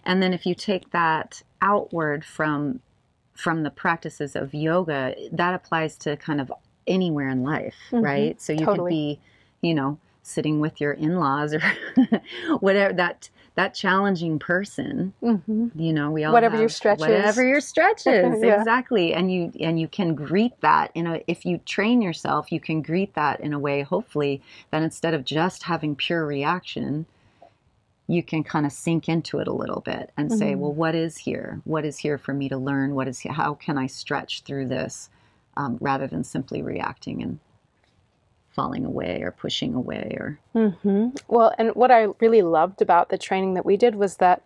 And 0.05 0.21
then 0.21 0.31
if 0.33 0.45
you 0.45 0.53
take 0.55 0.91
that 0.91 1.41
outward 1.61 2.23
from 2.23 2.79
from 3.33 3.63
the 3.63 3.71
practices 3.71 4.35
of 4.35 4.53
yoga, 4.53 5.15
that 5.31 5.55
applies 5.55 5.97
to 5.97 6.15
kind 6.17 6.39
of 6.39 6.51
anywhere 6.85 7.27
in 7.29 7.41
life, 7.43 7.75
Mhm. 7.91 8.03
right? 8.03 8.39
So 8.41 8.53
you 8.53 8.65
could 8.67 8.85
be, 8.89 9.19
you 9.61 9.73
know, 9.73 9.97
sitting 10.23 10.59
with 10.59 10.79
your 10.79 10.93
in-laws 10.93 11.53
or 11.53 11.61
whatever 12.59 12.93
that 12.93 13.29
that 13.55 13.73
challenging 13.73 14.39
person 14.39 15.13
mm-hmm. 15.21 15.67
you 15.75 15.91
know 15.91 16.11
we 16.11 16.23
all 16.23 16.31
Whatever 16.33 16.57
your 16.57 16.69
stretch 16.69 16.97
is. 16.97 17.01
whatever 17.01 17.43
your 17.43 17.59
stretch 17.61 18.05
is 18.07 18.39
Yeah. 18.43 18.59
exactly 18.59 19.13
and 19.13 19.31
you 19.31 19.51
and 19.59 19.79
you 19.79 19.87
can 19.87 20.15
greet 20.15 20.59
that 20.61 20.91
in 20.93 21.07
a 21.07 21.21
if 21.27 21.45
you 21.45 21.57
train 21.59 22.01
yourself 22.01 22.51
you 22.51 22.59
can 22.59 22.81
greet 22.81 23.13
that 23.15 23.39
in 23.41 23.51
a 23.53 23.59
way 23.59 23.81
hopefully 23.81 24.41
that 24.71 24.83
instead 24.83 25.13
of 25.13 25.25
just 25.25 25.63
having 25.63 25.95
pure 25.95 26.25
reaction 26.25 27.05
you 28.07 28.21
can 28.23 28.43
kind 28.43 28.65
of 28.65 28.71
sink 28.71 29.07
into 29.09 29.39
it 29.39 29.47
a 29.47 29.53
little 29.53 29.81
bit 29.81 30.11
and 30.17 30.31
say 30.31 30.53
Mhm. 30.53 30.57
well 30.59 30.73
what 30.73 30.95
is 30.95 31.17
here 31.17 31.61
what 31.63 31.83
is 31.85 31.97
here 31.97 32.17
for 32.17 32.33
me 32.33 32.47
to 32.49 32.57
learn 32.57 32.93
what 32.95 33.07
is 33.07 33.21
how 33.23 33.53
can 33.55 33.77
i 33.77 33.87
stretch 33.87 34.41
through 34.43 34.67
this 34.67 35.09
um, 35.57 35.77
rather 35.81 36.07
than 36.07 36.23
simply 36.23 36.61
reacting 36.61 37.21
and 37.21 37.39
falling 38.55 38.85
away 38.85 39.21
or 39.21 39.31
pushing 39.31 39.73
away 39.73 40.17
or 40.19 40.39
hmm 40.53 41.09
Well, 41.27 41.53
and 41.57 41.73
what 41.75 41.91
I 41.91 42.07
really 42.19 42.41
loved 42.41 42.81
about 42.81 43.09
the 43.09 43.17
training 43.17 43.53
that 43.53 43.65
we 43.65 43.77
did 43.77 43.95
was 43.95 44.17
that, 44.17 44.43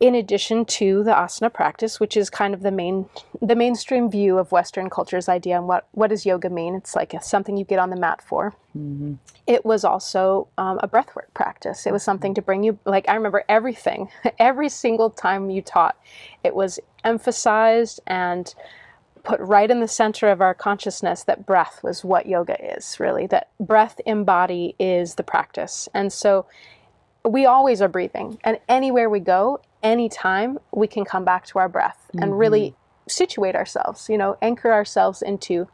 in 0.00 0.14
addition 0.14 0.64
to 0.64 1.04
the 1.04 1.12
asana 1.12 1.52
practice, 1.52 2.00
which 2.00 2.16
is 2.16 2.28
kind 2.30 2.52
of 2.54 2.62
the 2.62 2.70
main, 2.70 3.06
the 3.40 3.54
mainstream 3.54 4.10
view 4.10 4.38
of 4.38 4.50
Western 4.50 4.90
culture's 4.90 5.28
idea 5.28 5.56
on 5.58 5.66
what 5.66 5.86
what 5.92 6.10
does 6.10 6.26
yoga 6.26 6.50
mean? 6.50 6.74
It's 6.74 6.96
like 6.96 7.14
something 7.22 7.56
you 7.56 7.64
get 7.64 7.78
on 7.78 7.90
the 7.90 7.96
mat 7.96 8.20
for. 8.22 8.54
Mhm. 8.76 9.18
It 9.46 9.64
was 9.64 9.84
also 9.84 10.48
um, 10.56 10.80
a 10.82 10.88
breathwork 10.88 11.32
practice. 11.34 11.86
It 11.86 11.92
was 11.92 12.02
something 12.02 12.34
to 12.34 12.42
bring 12.42 12.64
you, 12.64 12.78
like, 12.86 13.08
I 13.08 13.14
remember 13.14 13.44
everything, 13.48 14.08
every 14.38 14.70
single 14.70 15.10
time 15.10 15.50
you 15.50 15.60
taught, 15.62 15.96
it 16.42 16.54
was 16.56 16.80
emphasized 17.04 18.00
and 18.06 18.54
put 19.24 19.40
right 19.40 19.70
in 19.70 19.80
the 19.80 19.88
center 19.88 20.30
of 20.30 20.40
our 20.40 20.54
consciousness 20.54 21.24
that 21.24 21.46
breath 21.46 21.80
was 21.82 22.04
what 22.04 22.26
yoga 22.26 22.56
is, 22.76 22.98
really, 23.00 23.26
that 23.28 23.48
breath 23.58 24.00
in 24.06 24.24
body 24.24 24.74
is 24.78 25.14
the 25.16 25.22
practice. 25.22 25.88
And 25.94 26.12
so 26.12 26.46
we 27.24 27.46
always 27.46 27.80
are 27.82 27.88
breathing, 27.88 28.38
and 28.44 28.58
anywhere 28.68 29.08
we 29.08 29.20
go, 29.20 29.60
anytime, 29.82 30.58
we 30.72 30.86
can 30.86 31.04
come 31.04 31.24
back 31.24 31.46
to 31.46 31.58
our 31.58 31.68
breath 31.68 32.10
and 32.18 32.38
really 32.38 32.74
situate 33.08 33.56
ourselves, 33.56 34.08
you 34.08 34.18
know, 34.18 34.36
anchor 34.42 34.72
ourselves 34.72 35.22
into 35.22 35.68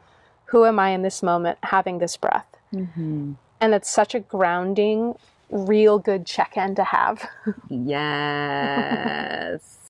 who 0.45 0.65
am 0.65 0.79
I 0.79 0.89
in 0.89 1.01
this 1.01 1.21
moment 1.23 1.57
having 1.63 1.99
this 1.99 2.17
breath 2.17 2.47
Mhm. 2.73 3.35
and 3.59 3.73
it's 3.73 3.89
such 3.89 4.15
a 4.15 4.19
grounding 4.19 5.15
real 5.49 5.99
good 5.99 6.25
check-in 6.25 6.75
to 6.75 6.83
have 6.85 7.27
yes 7.69 9.80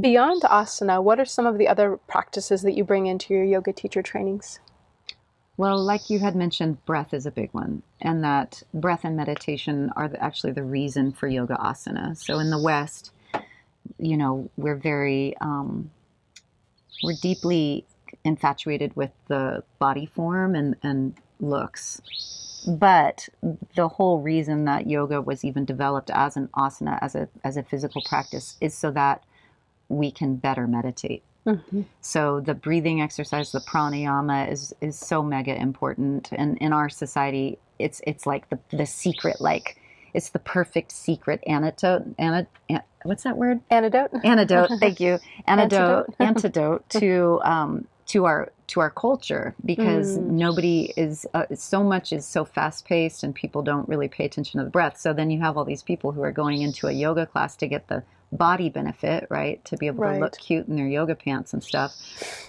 beyond 0.00 0.42
asana 0.42 1.02
what 1.02 1.20
are 1.20 1.24
some 1.24 1.46
of 1.46 1.58
the 1.58 1.68
other 1.68 1.98
practices 2.08 2.62
that 2.62 2.72
you 2.74 2.84
bring 2.84 3.06
into 3.06 3.34
your 3.34 3.44
yoga 3.44 3.72
teacher 3.72 4.02
trainings 4.02 4.60
Well, 5.56 5.82
like 5.82 6.10
you 6.10 6.18
had 6.18 6.34
mentioned, 6.34 6.84
breath 6.86 7.14
is 7.14 7.26
a 7.26 7.30
big 7.30 7.50
one, 7.52 7.82
and 8.00 8.24
that 8.24 8.62
breath 8.74 9.04
and 9.04 9.16
meditation 9.16 9.90
are 9.96 10.10
actually 10.18 10.52
the 10.52 10.64
reason 10.64 11.12
for 11.12 11.28
yoga 11.28 11.54
asana. 11.56 12.16
So 12.16 12.38
in 12.40 12.50
the 12.50 12.58
West, 12.58 13.12
you 13.98 14.16
know, 14.16 14.50
we're 14.56 14.76
very, 14.76 15.36
um, 15.40 15.90
we're 17.04 17.16
deeply 17.22 17.86
infatuated 18.24 18.96
with 18.96 19.10
the 19.28 19.62
body 19.78 20.06
form 20.06 20.54
and, 20.54 20.76
and 20.82 21.14
looks. 21.40 22.00
But 22.66 23.28
the 23.76 23.88
whole 23.88 24.20
reason 24.20 24.64
that 24.66 24.88
yoga 24.88 25.20
was 25.20 25.44
even 25.44 25.64
developed 25.64 26.10
as 26.10 26.36
an 26.36 26.48
asana, 26.56 26.98
as 27.02 27.14
a, 27.14 27.28
as 27.44 27.56
a 27.56 27.62
physical 27.62 28.02
practice, 28.08 28.56
is 28.60 28.74
so 28.74 28.90
that 28.92 29.24
we 29.92 30.10
can 30.12 30.36
better 30.36 30.66
meditate. 30.66 31.24
So 32.00 32.40
the 32.40 32.54
breathing 32.54 33.02
exercise, 33.02 33.52
the 33.52 33.60
pranayama, 33.60 34.50
is 34.50 34.74
is 34.80 34.98
so 34.98 35.22
mega 35.22 35.54
important, 35.56 36.30
and 36.32 36.58
in 36.58 36.72
our 36.72 36.88
society, 36.88 37.58
it's 37.78 38.00
it's 38.06 38.26
like 38.26 38.48
the 38.50 38.60
the 38.72 38.86
secret, 38.86 39.40
like 39.40 39.76
it's 40.14 40.30
the 40.30 40.38
perfect 40.38 40.92
secret 40.92 41.42
antidote. 41.46 42.04
Anti, 42.18 42.48
an, 42.70 42.82
what's 43.04 43.24
that 43.24 43.36
word? 43.36 43.60
antidote 43.70 44.10
Antidote. 44.24 44.70
Thank 44.80 45.00
you. 45.00 45.18
Antidote. 45.46 46.06
Antidote. 46.20 46.20
Antidote 46.20 46.88
to 46.90 47.40
um 47.44 47.88
to 48.12 48.26
our 48.26 48.52
to 48.68 48.80
our 48.80 48.90
culture 48.90 49.54
because 49.64 50.16
Mm. 50.18 50.26
nobody 50.46 50.92
is 50.96 51.26
uh, 51.34 51.46
so 51.54 51.82
much 51.82 52.12
is 52.12 52.24
so 52.26 52.44
fast 52.44 52.84
paced 52.86 53.22
and 53.22 53.34
people 53.34 53.62
don't 53.62 53.88
really 53.88 54.08
pay 54.08 54.24
attention 54.26 54.58
to 54.60 54.64
the 54.64 54.70
breath. 54.70 54.98
So 54.98 55.12
then 55.12 55.30
you 55.30 55.40
have 55.40 55.56
all 55.56 55.64
these 55.64 55.82
people 55.82 56.12
who 56.12 56.22
are 56.22 56.32
going 56.32 56.60
into 56.62 56.86
a 56.88 56.92
yoga 56.92 57.24
class 57.26 57.56
to 57.56 57.66
get 57.66 57.88
the 57.88 58.02
body 58.30 58.68
benefit, 58.70 59.26
right? 59.30 59.62
To 59.66 59.76
be 59.76 59.86
able 59.88 60.04
to 60.04 60.20
look 60.20 60.38
cute 60.38 60.66
in 60.68 60.76
their 60.76 60.88
yoga 60.88 61.14
pants 61.14 61.52
and 61.54 61.62
stuff. 61.62 61.92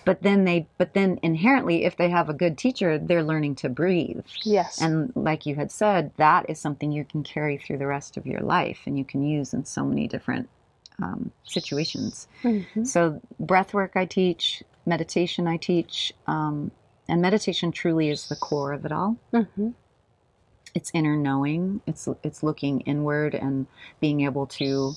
But 0.06 0.22
then 0.22 0.44
they 0.46 0.68
but 0.78 0.94
then 0.94 1.20
inherently 1.24 1.86
if 1.86 1.96
they 1.98 2.10
have 2.10 2.28
a 2.30 2.34
good 2.34 2.58
teacher, 2.58 2.98
they're 2.98 3.24
learning 3.24 3.56
to 3.56 3.70
breathe. 3.70 4.26
yes 4.44 4.82
And 4.82 5.12
like 5.16 5.46
you 5.46 5.56
had 5.56 5.72
said, 5.72 6.12
that 6.18 6.50
is 6.50 6.60
something 6.60 6.92
you 6.92 7.06
can 7.06 7.24
carry 7.24 7.58
through 7.58 7.78
the 7.80 7.88
rest 7.88 8.18
of 8.18 8.26
your 8.26 8.42
life 8.42 8.82
and 8.86 8.98
you 8.98 9.06
can 9.06 9.24
use 9.24 9.54
in 9.54 9.64
so 9.66 9.86
many 9.86 10.08
different 10.08 10.50
um, 11.02 11.32
situations. 11.46 12.28
Mhm. 12.44 12.86
So, 12.86 13.20
breath 13.40 13.74
work 13.74 13.94
I 13.96 14.06
teach, 14.06 14.62
meditation 14.86 15.48
I 15.48 15.58
teach, 15.58 16.14
um, 16.28 16.72
and 17.08 17.22
meditation 17.22 17.72
truly 17.72 18.10
is 18.10 18.28
the 18.28 18.36
core 18.36 18.74
of 18.74 18.86
it 18.86 18.92
all. 18.92 19.18
Mhm. 19.32 19.74
It's 20.76 20.90
inner 20.94 21.16
knowing. 21.16 21.82
It's 21.86 22.08
it's 22.24 22.42
looking 22.44 22.82
inward 22.82 23.36
and 23.36 23.68
being 24.00 24.22
able 24.22 24.48
to 24.48 24.94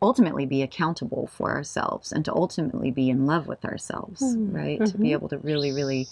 ultimately 0.00 0.46
be 0.46 0.62
accountable 0.62 1.26
for 1.26 1.50
ourselves 1.50 2.12
and 2.12 2.24
to 2.24 2.32
ultimately 2.32 2.90
be 2.90 3.10
in 3.10 3.26
love 3.26 3.46
with 3.48 3.64
ourselves, 3.64 4.22
Mm, 4.22 4.54
right? 4.54 4.86
To 4.86 4.96
be 4.98 5.08
mhm. 5.08 5.12
able 5.12 5.28
to 5.28 5.38
really, 5.38 5.72
really 5.72 6.06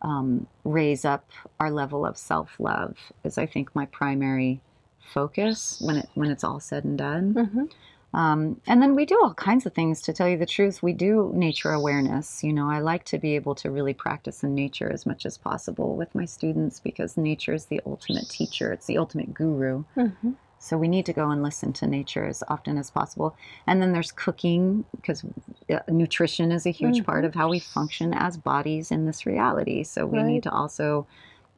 um, 0.00 0.46
raise 0.64 1.04
up 1.04 1.28
our 1.60 1.70
level 1.70 2.04
of 2.06 2.16
self 2.16 2.58
love 2.58 2.96
is, 3.24 3.38
I 3.38 3.46
think, 3.46 3.74
my 3.74 3.86
primary 3.86 4.60
focus 5.00 5.80
when 5.84 5.96
it 5.96 6.08
when 6.14 6.30
it's 6.30 6.44
all 6.44 6.60
said 6.60 6.84
and 6.84 6.96
done. 6.98 7.68
Um, 8.14 8.60
and 8.66 8.82
then 8.82 8.94
we 8.94 9.06
do 9.06 9.18
all 9.22 9.32
kinds 9.34 9.64
of 9.66 9.72
things. 9.74 10.02
To 10.02 10.12
tell 10.12 10.28
you 10.28 10.36
the 10.36 10.46
truth, 10.46 10.82
we 10.82 10.92
do 10.92 11.30
nature 11.34 11.70
awareness. 11.72 12.44
You 12.44 12.52
know, 12.52 12.70
I 12.70 12.80
like 12.80 13.04
to 13.06 13.18
be 13.18 13.34
able 13.36 13.54
to 13.56 13.70
really 13.70 13.94
practice 13.94 14.42
in 14.44 14.54
nature 14.54 14.90
as 14.92 15.06
much 15.06 15.24
as 15.24 15.38
possible 15.38 15.96
with 15.96 16.14
my 16.14 16.24
students 16.26 16.78
because 16.80 17.16
nature 17.16 17.54
is 17.54 17.66
the 17.66 17.80
ultimate 17.86 18.28
teacher. 18.28 18.72
It's 18.72 18.86
the 18.86 18.98
ultimate 18.98 19.32
guru. 19.32 19.84
Mhm. 19.96 20.34
So 20.58 20.78
we 20.78 20.86
need 20.86 21.06
to 21.06 21.12
go 21.12 21.30
and 21.30 21.42
listen 21.42 21.72
to 21.72 21.88
nature 21.88 22.24
as 22.24 22.44
often 22.46 22.78
as 22.78 22.88
possible. 22.90 23.34
And 23.66 23.82
then 23.82 23.92
there's 23.92 24.12
cooking 24.12 24.84
because 24.94 25.24
uh, 25.68 25.80
nutrition 25.88 26.52
is 26.52 26.66
a 26.66 26.70
huge 26.70 27.04
part 27.04 27.24
of 27.24 27.34
how 27.34 27.48
we 27.48 27.58
function 27.58 28.14
as 28.14 28.36
bodies 28.36 28.92
in 28.92 29.06
this 29.06 29.26
reality. 29.26 29.82
So 29.82 30.06
we 30.06 30.18
Right. 30.18 30.26
need 30.26 30.42
to 30.44 30.52
also, 30.52 31.06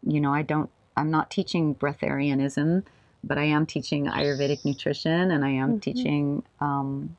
you 0.06 0.20
know, 0.22 0.32
I 0.32 0.40
don't, 0.42 0.70
I'm 0.96 1.10
not 1.10 1.30
teaching 1.30 1.74
breatharianism, 1.74 2.84
but 3.26 3.38
I 3.38 3.44
am 3.44 3.66
teaching 3.66 4.06
Ayurvedic 4.06 4.64
nutrition 4.64 5.30
and 5.30 5.44
I 5.44 5.50
am 5.50 5.74
Mhm. 5.74 5.80
teaching 5.82 6.42
um, 6.60 7.16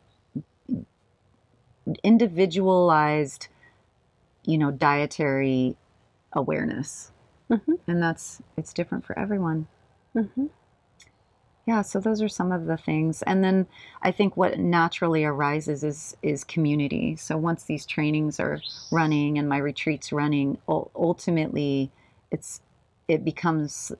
individualized, 2.03 3.47
you 4.45 4.57
know, 4.57 4.71
dietary 4.71 5.75
awareness. 6.33 7.11
Mhm. 7.49 7.79
And 7.87 8.01
that's, 8.01 8.41
it's 8.57 8.73
different 8.73 9.05
for 9.05 9.17
everyone 9.17 9.67
Mhm. 10.15 10.49
yeah 11.65 11.81
so 11.81 11.99
those 11.99 12.21
are 12.21 12.29
some 12.29 12.51
of 12.51 12.65
the 12.65 12.77
things 12.77 13.21
and 13.23 13.43
then 13.43 13.67
i 14.01 14.11
think 14.11 14.37
what 14.37 14.57
naturally 14.59 15.25
arises 15.25 15.83
is 15.83 16.15
is 16.21 16.43
community 16.43 17.15
so 17.15 17.37
once 17.37 17.63
these 17.63 17.85
trainings 17.85 18.39
are 18.39 18.61
running 18.91 19.37
and 19.37 19.49
my 19.49 19.57
retreats 19.57 20.13
running 20.13 20.57
ultimately 20.69 21.91
it's 22.31 22.61
it 23.07 23.25
becomes 23.25 23.91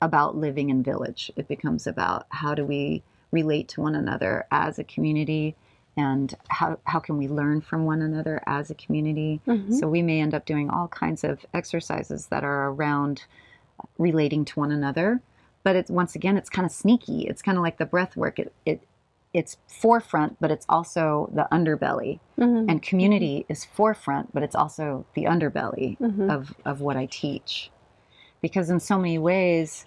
about 0.00 0.36
living 0.36 0.70
in 0.70 0.82
village 0.82 1.30
it 1.36 1.48
becomes 1.48 1.86
about 1.86 2.26
how 2.30 2.54
do 2.54 2.64
we 2.64 3.02
relate 3.32 3.68
to 3.68 3.80
one 3.80 3.94
another 3.94 4.46
as 4.50 4.78
a 4.78 4.84
community 4.84 5.54
and 5.96 6.34
how, 6.48 6.78
how 6.84 6.98
can 7.00 7.18
we 7.18 7.26
learn 7.26 7.60
from 7.60 7.84
one 7.84 8.00
another 8.00 8.40
as 8.46 8.70
a 8.70 8.74
community 8.74 9.40
Mhm. 9.46 9.72
so 9.74 9.88
we 9.88 10.00
may 10.02 10.20
end 10.20 10.32
up 10.34 10.44
doing 10.46 10.70
all 10.70 10.88
kinds 10.88 11.24
of 11.24 11.44
exercises 11.52 12.26
that 12.28 12.44
are 12.44 12.70
around 12.70 13.24
relating 13.98 14.44
to 14.44 14.60
one 14.60 14.70
another. 14.72 15.20
But 15.64 15.76
it's 15.76 15.90
once 15.90 16.14
again, 16.14 16.36
it's 16.36 16.48
kind 16.50 16.64
of 16.66 16.72
sneaky. 16.72 17.22
It's 17.26 17.42
kind 17.42 17.58
of 17.58 17.62
like 17.62 17.78
the 17.78 17.86
breath 17.86 18.16
work. 18.16 18.38
It, 18.38 18.52
it 18.64 18.82
it's 19.34 19.58
forefront, 19.66 20.40
but 20.40 20.50
it's 20.50 20.64
also 20.68 21.28
the 21.34 21.46
underbelly. 21.52 22.18
Mhm. 22.38 22.66
And 22.70 22.82
community 22.82 23.44
is 23.48 23.64
forefront, 23.64 24.32
but 24.32 24.42
it's 24.42 24.54
also 24.54 25.04
the 25.14 25.24
underbelly 25.24 25.98
Mhm. 25.98 26.30
of, 26.32 26.54
of 26.64 26.80
what 26.80 26.96
I 26.96 27.06
teach. 27.06 27.70
Because 28.40 28.70
in 28.70 28.80
so 28.80 28.98
many 28.98 29.18
ways, 29.18 29.86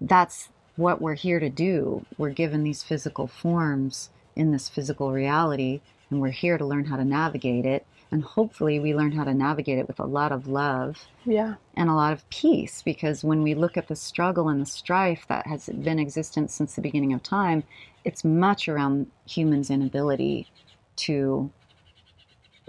that's 0.00 0.48
what 0.76 1.00
we're 1.00 1.14
here 1.14 1.40
to 1.40 1.50
do. 1.50 2.04
We're 2.16 2.30
given 2.30 2.62
these 2.64 2.82
physical 2.82 3.26
forms 3.26 4.10
in 4.36 4.52
this 4.52 4.68
physical 4.68 5.12
reality, 5.12 5.80
and 6.08 6.20
we're 6.20 6.30
here 6.30 6.56
to 6.58 6.64
learn 6.64 6.86
how 6.86 6.96
to 6.96 7.04
navigate 7.04 7.66
it. 7.66 7.84
And 8.12 8.24
hopefully, 8.24 8.80
we 8.80 8.92
learn 8.94 9.12
how 9.12 9.22
to 9.24 9.34
navigate 9.34 9.78
it 9.78 9.86
with 9.86 10.00
a 10.00 10.06
lot 10.06 10.32
of 10.32 10.48
love 10.48 11.06
yeah. 11.24 11.54
and 11.76 11.88
a 11.88 11.94
lot 11.94 12.12
of 12.12 12.28
peace 12.28 12.82
because 12.82 13.22
when 13.22 13.42
we 13.42 13.54
look 13.54 13.76
at 13.76 13.86
the 13.86 13.94
struggle 13.94 14.48
and 14.48 14.60
the 14.60 14.66
strife 14.66 15.26
that 15.28 15.46
has 15.46 15.66
been 15.68 16.00
existent 16.00 16.50
since 16.50 16.74
the 16.74 16.80
beginning 16.80 17.12
of 17.12 17.22
time, 17.22 17.62
it's 18.04 18.24
much 18.24 18.68
around 18.68 19.06
humans' 19.26 19.70
inability 19.70 20.48
to 20.96 21.50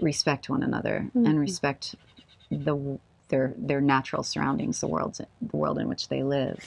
respect 0.00 0.48
one 0.48 0.62
another 0.62 1.10
Mhm. 1.14 1.28
and 1.28 1.40
respect 1.40 1.96
the 2.50 2.98
their 3.32 3.54
their 3.56 3.80
natural 3.80 4.22
surroundings, 4.22 4.80
the 4.80 4.86
world 4.86 5.18
the 5.18 5.56
world 5.56 5.78
in 5.78 5.88
which 5.88 6.08
they 6.08 6.22
live. 6.22 6.60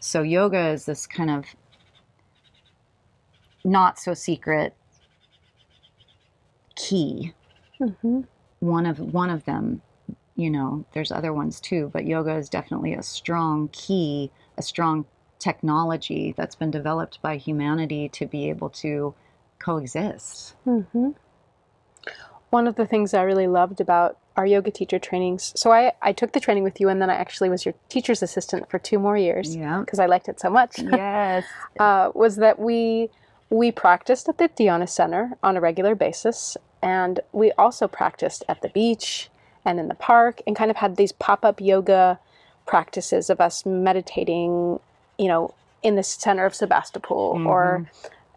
So 0.00 0.20
yoga 0.20 0.68
is 0.68 0.84
this 0.84 1.06
kind 1.06 1.30
of 1.30 1.46
not 3.64 3.98
so 3.98 4.12
secret 4.12 4.74
key. 6.76 7.32
Hmm 7.78 8.20
one 8.60 8.86
of 8.86 8.98
one 8.98 9.30
of 9.30 9.44
them 9.46 9.82
you 10.36 10.50
know 10.50 10.84
there's 10.92 11.10
other 11.10 11.32
ones 11.32 11.60
too 11.60 11.90
but 11.92 12.06
yoga 12.06 12.34
is 12.34 12.48
definitely 12.48 12.94
a 12.94 13.02
strong 13.02 13.68
key 13.72 14.30
a 14.56 14.62
strong 14.62 15.04
technology 15.38 16.34
that's 16.36 16.54
been 16.54 16.70
developed 16.70 17.20
by 17.22 17.36
humanity 17.36 18.08
to 18.10 18.26
be 18.26 18.50
able 18.50 18.68
to 18.68 19.14
coexist. 19.58 20.54
Hmm 20.64 21.10
One 22.50 22.66
of 22.66 22.76
the 22.76 22.86
things 22.86 23.14
I 23.14 23.22
really 23.22 23.46
loved 23.46 23.80
about 23.80 24.18
our 24.36 24.46
yoga 24.46 24.70
teacher 24.70 24.98
trainings. 24.98 25.52
So 25.56 25.72
I, 25.72 25.92
I 26.02 26.12
took 26.12 26.32
the 26.32 26.40
training 26.40 26.64
with 26.64 26.80
you, 26.80 26.88
and 26.88 27.00
then 27.00 27.10
I 27.10 27.14
actually 27.14 27.50
was 27.50 27.64
your 27.64 27.74
teacher's 27.88 28.22
assistant 28.22 28.70
for 28.70 28.78
two 28.78 28.98
more 28.98 29.16
years 29.16 29.54
yeah 29.56 29.80
because 29.80 29.98
I 29.98 30.06
liked 30.06 30.28
it 30.28 30.40
so 30.40 30.50
much. 30.50 30.78
yes 30.78 31.44
uh, 31.78 32.10
was 32.14 32.36
that 32.36 32.58
we 32.58 33.10
we 33.50 33.72
practiced 33.72 34.28
at 34.28 34.38
the 34.38 34.48
Dhyana 34.48 34.88
Center 34.88 35.32
on 35.42 35.56
a 35.56 35.60
regular 35.60 35.94
basis, 35.94 36.56
and 36.82 37.20
we 37.32 37.50
also 37.52 37.88
practiced 37.88 38.44
at 38.48 38.62
the 38.62 38.68
beach 38.68 39.28
and 39.64 39.78
in 39.78 39.88
the 39.88 39.94
park, 39.94 40.40
and 40.46 40.56
kind 40.56 40.70
of 40.70 40.78
had 40.78 40.96
these 40.96 41.12
pop 41.12 41.44
up 41.44 41.60
yoga 41.60 42.18
practices 42.66 43.28
of 43.28 43.40
us 43.40 43.66
meditating, 43.66 44.78
you 45.18 45.28
know, 45.28 45.52
in 45.82 45.96
the 45.96 46.02
center 46.02 46.46
of 46.46 46.54
Sebastopol 46.54 47.46
or 47.46 47.90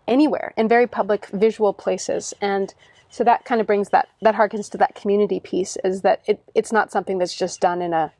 anywhere 0.07 0.53
in 0.57 0.67
very 0.67 0.87
public 0.87 1.27
visual 1.27 1.73
places, 1.73 2.33
and 2.41 2.73
so 3.13 3.23
that 3.23 3.45
kind 3.45 3.61
of 3.61 3.67
brings 3.67 3.89
that 3.89 4.09
that 4.23 4.33
harkens 4.33 4.71
to 4.71 4.77
that 4.79 4.95
community 4.95 5.39
piece 5.39 5.77
is 5.83 6.01
that 6.01 6.23
it, 6.25 6.41
it's 6.55 6.71
not 6.71 6.91
something 6.91 7.19
that's 7.19 7.35
just 7.35 7.61
done 7.61 7.79
in 7.79 7.93
a 7.93 8.11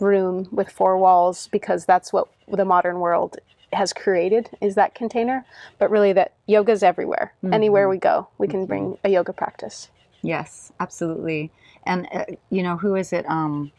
room 0.00 0.48
with 0.50 0.70
four 0.70 0.96
walls 0.96 1.48
because 1.52 1.84
that's 1.84 2.14
what 2.14 2.28
the 2.50 2.64
modern 2.64 2.98
world 2.98 3.36
has 3.74 3.92
created 3.92 4.48
is 4.62 4.74
that 4.74 4.94
container 4.94 5.44
but 5.78 5.90
really 5.90 6.14
that 6.14 6.32
yoga's 6.46 6.82
everywhere. 6.82 7.34
Anywhere 7.52 7.90
we 7.90 7.98
go 7.98 8.28
we 8.38 8.48
can 8.48 8.64
bring 8.64 8.96
a 9.04 9.10
yoga 9.10 9.34
practice. 9.34 9.90
Yes 10.22 10.72
absolutely. 10.80 11.50
And 11.84 12.08
uh, 12.10 12.24
you 12.48 12.62
know 12.62 12.78
who 12.78 12.94
is 12.94 13.12
it 13.12 13.28
um 13.28 13.70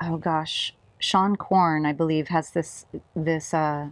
oh 0.00 0.16
gosh 0.16 0.72
Seane 1.00 1.34
Corn 1.34 1.86
i 1.86 1.92
believe 1.92 2.28
has 2.28 2.50
this 2.50 2.86
this 3.16 3.52
uh 3.52 3.88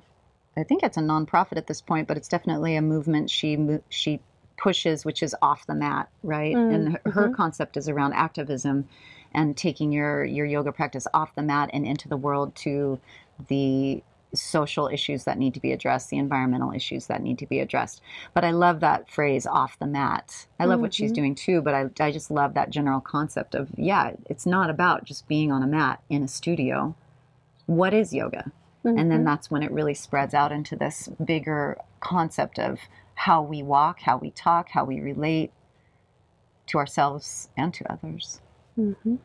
i 0.57 0.63
think 0.63 0.85
it's 0.85 0.97
a 0.97 1.01
nonprofit 1.01 1.57
at 1.57 1.67
this 1.67 1.81
point 1.81 2.07
but 2.07 2.17
it's 2.17 2.29
definitely 2.29 2.77
a 2.77 2.83
movement 2.83 3.29
she 3.29 3.81
she 3.89 4.21
pushes 4.59 5.05
which 5.05 5.23
is 5.23 5.35
off 5.41 5.67
the 5.67 5.75
mat 5.75 6.09
right? 6.23 6.55
Mm, 6.55 6.75
and 6.75 6.93
her, 6.93 7.11
her 7.11 7.25
mm-hmm. 7.25 7.35
concept 7.35 7.77
is 7.77 7.89
around 7.89 8.13
activism 8.13 8.89
and 9.33 9.57
taking 9.57 9.93
your 9.93 10.25
your 10.25 10.47
yoga 10.47 10.73
practice 10.73 11.07
off 11.15 11.35
the 11.35 11.43
mat 11.43 11.71
and 11.73 11.87
into 11.87 12.09
the 12.09 12.17
world 12.17 12.55
to 12.57 12.99
the 13.49 14.03
social 14.35 14.89
issues 14.89 15.25
that 15.25 15.39
need 15.39 15.55
to 15.55 15.61
be 15.61 15.73
addressed 15.73 16.11
the 16.11 16.19
environmental 16.19 16.71
issues 16.73 17.07
that 17.07 17.23
need 17.23 17.39
to 17.39 17.47
be 17.47 17.61
addressed. 17.61 18.03
But 18.35 18.45
i 18.45 18.51
love 18.51 18.81
that 18.81 19.09
phrase 19.09 19.47
off 19.47 19.79
the 19.79 19.87
mat. 19.87 20.47
I 20.61 20.67
love 20.67 20.81
what 20.81 20.93
she's 20.93 21.11
mm-hmm. 21.11 21.15
doing 21.15 21.35
too 21.35 21.63
but 21.63 21.75
I, 21.75 21.91
I 22.01 22.13
just 22.13 22.31
love 22.31 22.55
that 22.55 22.71
general 22.71 23.01
concept 23.01 23.55
of 23.55 23.69
yeah 23.77 24.13
it's 24.27 24.47
not 24.47 24.71
about 24.71 25.05
just 25.05 25.29
being 25.29 25.51
on 25.51 25.63
a 25.63 25.67
mat 25.67 26.03
in 26.09 26.23
a 26.23 26.29
studio. 26.29 26.95
What 27.67 27.95
is 27.95 28.13
yoga? 28.15 28.53
And 28.85 29.11
then 29.11 29.19
mm-hmm. 29.19 29.25
that's 29.25 29.51
when 29.51 29.63
it 29.63 29.71
really 29.71 29.93
spreads 29.93 30.33
out 30.33 30.51
into 30.51 30.75
this 30.75 31.09
bigger 31.23 31.77
concept 32.01 32.59
of 32.59 32.79
how 33.19 33.43
we 33.43 33.63
walk 33.63 34.01
how 34.01 34.17
we 34.17 34.31
talk 34.31 34.69
how 34.71 34.85
we 34.85 35.01
relate 35.01 35.51
to 36.67 36.79
ourselves 36.79 37.49
and 37.57 37.75
to 37.75 37.93
others 37.93 38.41
hmm 38.77 39.17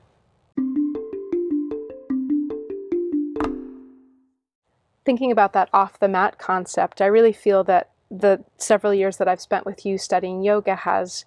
Thinking 5.06 5.32
about 5.32 5.52
that 5.54 5.70
off 5.74 6.00
the 6.00 6.08
mat 6.08 6.38
concept, 6.38 7.02
I 7.02 7.08
really 7.08 7.34
feel 7.34 7.64
that 7.66 7.90
the 8.10 8.44
several 8.58 8.94
years 8.94 9.18
that 9.18 9.28
I've 9.28 9.42
spent 9.42 9.66
with 9.66 9.86
you 9.86 9.98
studying 9.98 10.44
yoga 10.44 10.76
has 10.76 11.26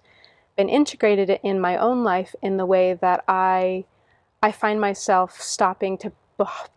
been 0.55 0.69
integrated 0.69 1.39
in 1.43 1.59
my 1.59 1.77
own 1.77 2.03
life 2.03 2.33
in 2.41 2.57
the 2.57 2.65
way 2.65 2.93
that 2.95 3.23
I 3.27 3.85
I 4.41 4.51
find 4.51 4.81
myself 4.81 5.39
stopping 5.39 5.97
to 5.99 6.11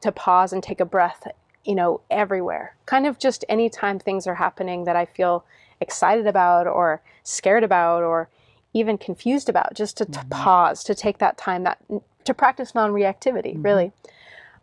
to 0.01 0.13
pause 0.13 0.53
and 0.53 0.63
take 0.63 0.81
a 0.81 0.85
breath, 0.85 1.27
you 1.65 1.75
know, 1.75 2.01
everywhere. 2.11 2.77
Kind 2.87 3.07
of 3.07 3.19
just 3.19 3.45
anytime 3.49 3.99
things 3.99 4.27
are 4.27 4.35
happening 4.35 4.85
that 4.85 4.97
I 4.97 5.07
feel 5.07 5.45
excited 5.81 6.27
about 6.27 6.67
or 6.67 7.01
scared 7.23 7.65
about 7.65 8.03
or 8.03 8.29
even 8.73 8.99
confused 8.99 9.49
about, 9.49 9.75
just 9.75 9.97
to, 9.97 10.05
to 10.05 10.19
mm-hmm. 10.19 10.29
pause, 10.29 10.85
to 10.85 10.95
take 10.95 11.19
that 11.19 11.37
time, 11.37 11.65
that 11.65 11.79
to 12.25 12.35
practice 12.35 12.75
non-reactivity, 12.75 13.55
mm-hmm. 13.55 13.63
really. 13.63 13.93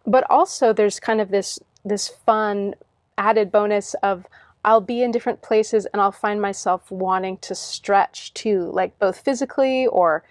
But 0.05 0.25
also, 0.29 0.71
there's 0.71 0.99
kind 0.99 1.19
of 1.19 1.29
this 1.29 1.59
this 1.83 2.07
fun 2.07 2.75
added 3.17 3.51
bonus 3.51 3.93
of 3.95 4.25
I'll 4.63 4.81
be 4.81 5.01
in 5.01 5.11
different 5.11 5.41
places 5.41 5.85
and 5.87 6.01
I'll 6.01 6.11
find 6.11 6.41
myself 6.41 6.91
wanting 6.91 7.37
to 7.37 7.55
stretch 7.55 8.33
too, 8.33 8.69
like 8.73 8.97
both 8.99 9.19
physically 9.19 9.87
or 9.87 10.23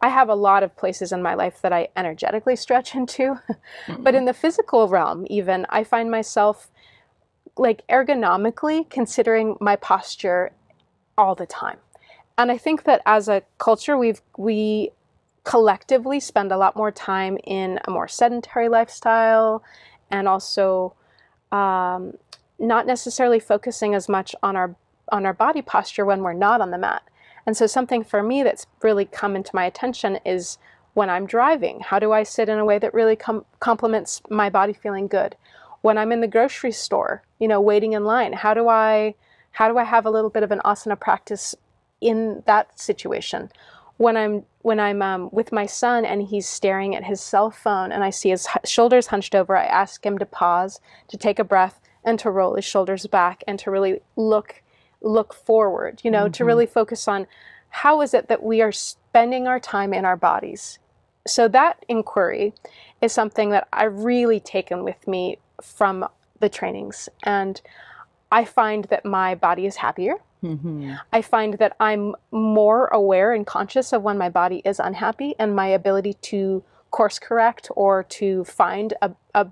I 0.00 0.08
have 0.08 0.28
a 0.28 0.34
lot 0.34 0.62
of 0.62 0.76
places 0.76 1.12
in 1.12 1.22
my 1.22 1.34
life 1.34 1.60
that 1.62 1.72
I 1.72 1.88
energetically 1.94 2.56
stretch 2.56 2.94
into. 3.00 3.38
Mm-hmm. 3.86 4.02
but 4.02 4.14
in 4.14 4.24
the 4.24 4.34
physical 4.34 4.88
realm, 4.88 5.26
even, 5.30 5.66
I 5.68 5.84
find 5.84 6.10
myself 6.10 6.70
like 7.56 7.86
ergonomically 7.88 8.88
considering 8.88 9.56
my 9.60 9.76
posture 9.76 10.52
all 11.18 11.34
the 11.34 11.46
time. 11.46 11.78
And 12.38 12.50
I 12.50 12.58
think 12.58 12.84
that 12.84 13.02
as 13.04 13.28
a 13.28 13.42
culture, 13.58 13.96
we've, 13.96 14.22
we 14.38 14.90
collectively 15.44 16.20
spend 16.20 16.52
a 16.52 16.56
lot 16.56 16.76
more 16.76 16.90
time 16.90 17.36
in 17.44 17.78
a 17.86 17.90
more 17.90 18.08
sedentary 18.08 18.68
lifestyle 18.68 19.62
and 20.10 20.28
also 20.28 20.94
um, 21.50 22.14
not 22.58 22.86
necessarily 22.86 23.40
focusing 23.40 23.94
as 23.94 24.08
much 24.08 24.34
on 24.42 24.56
our 24.56 24.76
on 25.10 25.26
our 25.26 25.34
body 25.34 25.60
posture 25.60 26.06
when 26.06 26.22
we're 26.22 26.32
not 26.32 26.60
on 26.62 26.70
the 26.70 26.78
mat. 26.78 27.02
And 27.44 27.56
so 27.56 27.66
something 27.66 28.02
for 28.02 28.22
me 28.22 28.42
that's 28.42 28.66
really 28.82 29.04
come 29.04 29.36
into 29.36 29.50
my 29.52 29.66
attention 29.66 30.18
is 30.24 30.58
when 30.94 31.10
I'm 31.10 31.26
driving, 31.26 31.80
how 31.80 31.98
do 31.98 32.12
I 32.12 32.22
sit 32.22 32.48
in 32.48 32.58
a 32.58 32.64
way 32.64 32.78
that 32.78 32.94
really 32.94 33.16
com- 33.16 33.44
complements 33.60 34.22
my 34.30 34.48
body 34.48 34.72
feeling 34.72 35.08
good? 35.08 35.36
When 35.82 35.98
I'm 35.98 36.12
in 36.12 36.20
the 36.20 36.28
grocery 36.28 36.72
store, 36.72 37.22
you 37.38 37.48
know, 37.48 37.60
waiting 37.60 37.92
in 37.92 38.04
line, 38.04 38.32
how 38.32 38.54
do 38.54 38.68
I 38.68 39.14
how 39.52 39.68
do 39.68 39.78
I 39.78 39.84
have 39.84 40.06
a 40.06 40.10
little 40.10 40.30
bit 40.30 40.42
of 40.42 40.50
an 40.50 40.60
asana 40.64 40.98
practice 40.98 41.54
in 42.00 42.42
that 42.46 42.78
situation? 42.80 43.50
When 43.98 44.16
I'm 44.16 44.44
when 44.62 44.80
I'm 44.80 45.02
um, 45.02 45.28
with 45.32 45.52
my 45.52 45.66
son 45.66 46.04
and 46.04 46.22
he's 46.22 46.48
staring 46.48 46.96
at 46.96 47.04
his 47.04 47.20
cell 47.20 47.50
phone 47.50 47.92
and 47.92 48.02
I 48.02 48.10
see 48.10 48.30
his 48.30 48.46
hu- 48.46 48.60
shoulders 48.64 49.08
hunched 49.08 49.34
over, 49.34 49.56
I 49.56 49.64
ask 49.64 50.04
him 50.04 50.18
to 50.18 50.26
pause, 50.26 50.80
to 51.08 51.16
take 51.16 51.38
a 51.38 51.44
breath, 51.44 51.80
and 52.04 52.18
to 52.20 52.30
roll 52.30 52.54
his 52.54 52.64
shoulders 52.64 53.06
back, 53.06 53.44
and 53.46 53.58
to 53.60 53.70
really 53.70 54.00
look 54.16 54.62
look 55.02 55.34
forward. 55.34 56.00
You 56.02 56.10
know, 56.10 56.28
to 56.28 56.44
really 56.44 56.66
focus 56.66 57.06
on 57.06 57.26
how 57.68 58.00
is 58.02 58.14
it 58.14 58.28
that 58.28 58.42
we 58.42 58.60
are 58.62 58.72
spending 58.72 59.46
our 59.46 59.58
time 59.58 59.92
in 59.92 60.04
our 60.04 60.16
bodies. 60.16 60.78
So 61.26 61.48
that 61.48 61.84
inquiry 61.88 62.54
is 63.00 63.12
something 63.12 63.50
that 63.50 63.68
I've 63.72 64.04
really 64.04 64.40
taken 64.40 64.84
with 64.84 65.06
me 65.06 65.38
from 65.62 66.06
the 66.40 66.48
trainings, 66.48 67.08
and 67.22 67.60
I 68.30 68.44
find 68.44 68.84
that 68.86 69.04
my 69.04 69.34
body 69.34 69.66
is 69.66 69.76
happier. 69.76 70.16
Mhm. 70.42 70.98
I 71.12 71.22
find 71.22 71.54
that 71.54 71.76
I'm 71.78 72.14
more 72.32 72.88
aware 72.88 73.32
and 73.32 73.46
conscious 73.46 73.92
of 73.92 74.02
when 74.02 74.18
my 74.18 74.28
body 74.28 74.60
is 74.64 74.80
unhappy 74.80 75.34
and 75.38 75.54
my 75.54 75.68
ability 75.68 76.14
to 76.14 76.64
course 76.90 77.18
correct 77.18 77.70
or 77.76 78.02
to 78.02 78.44
find 78.44 78.94
a, 79.00 79.12
a 79.34 79.48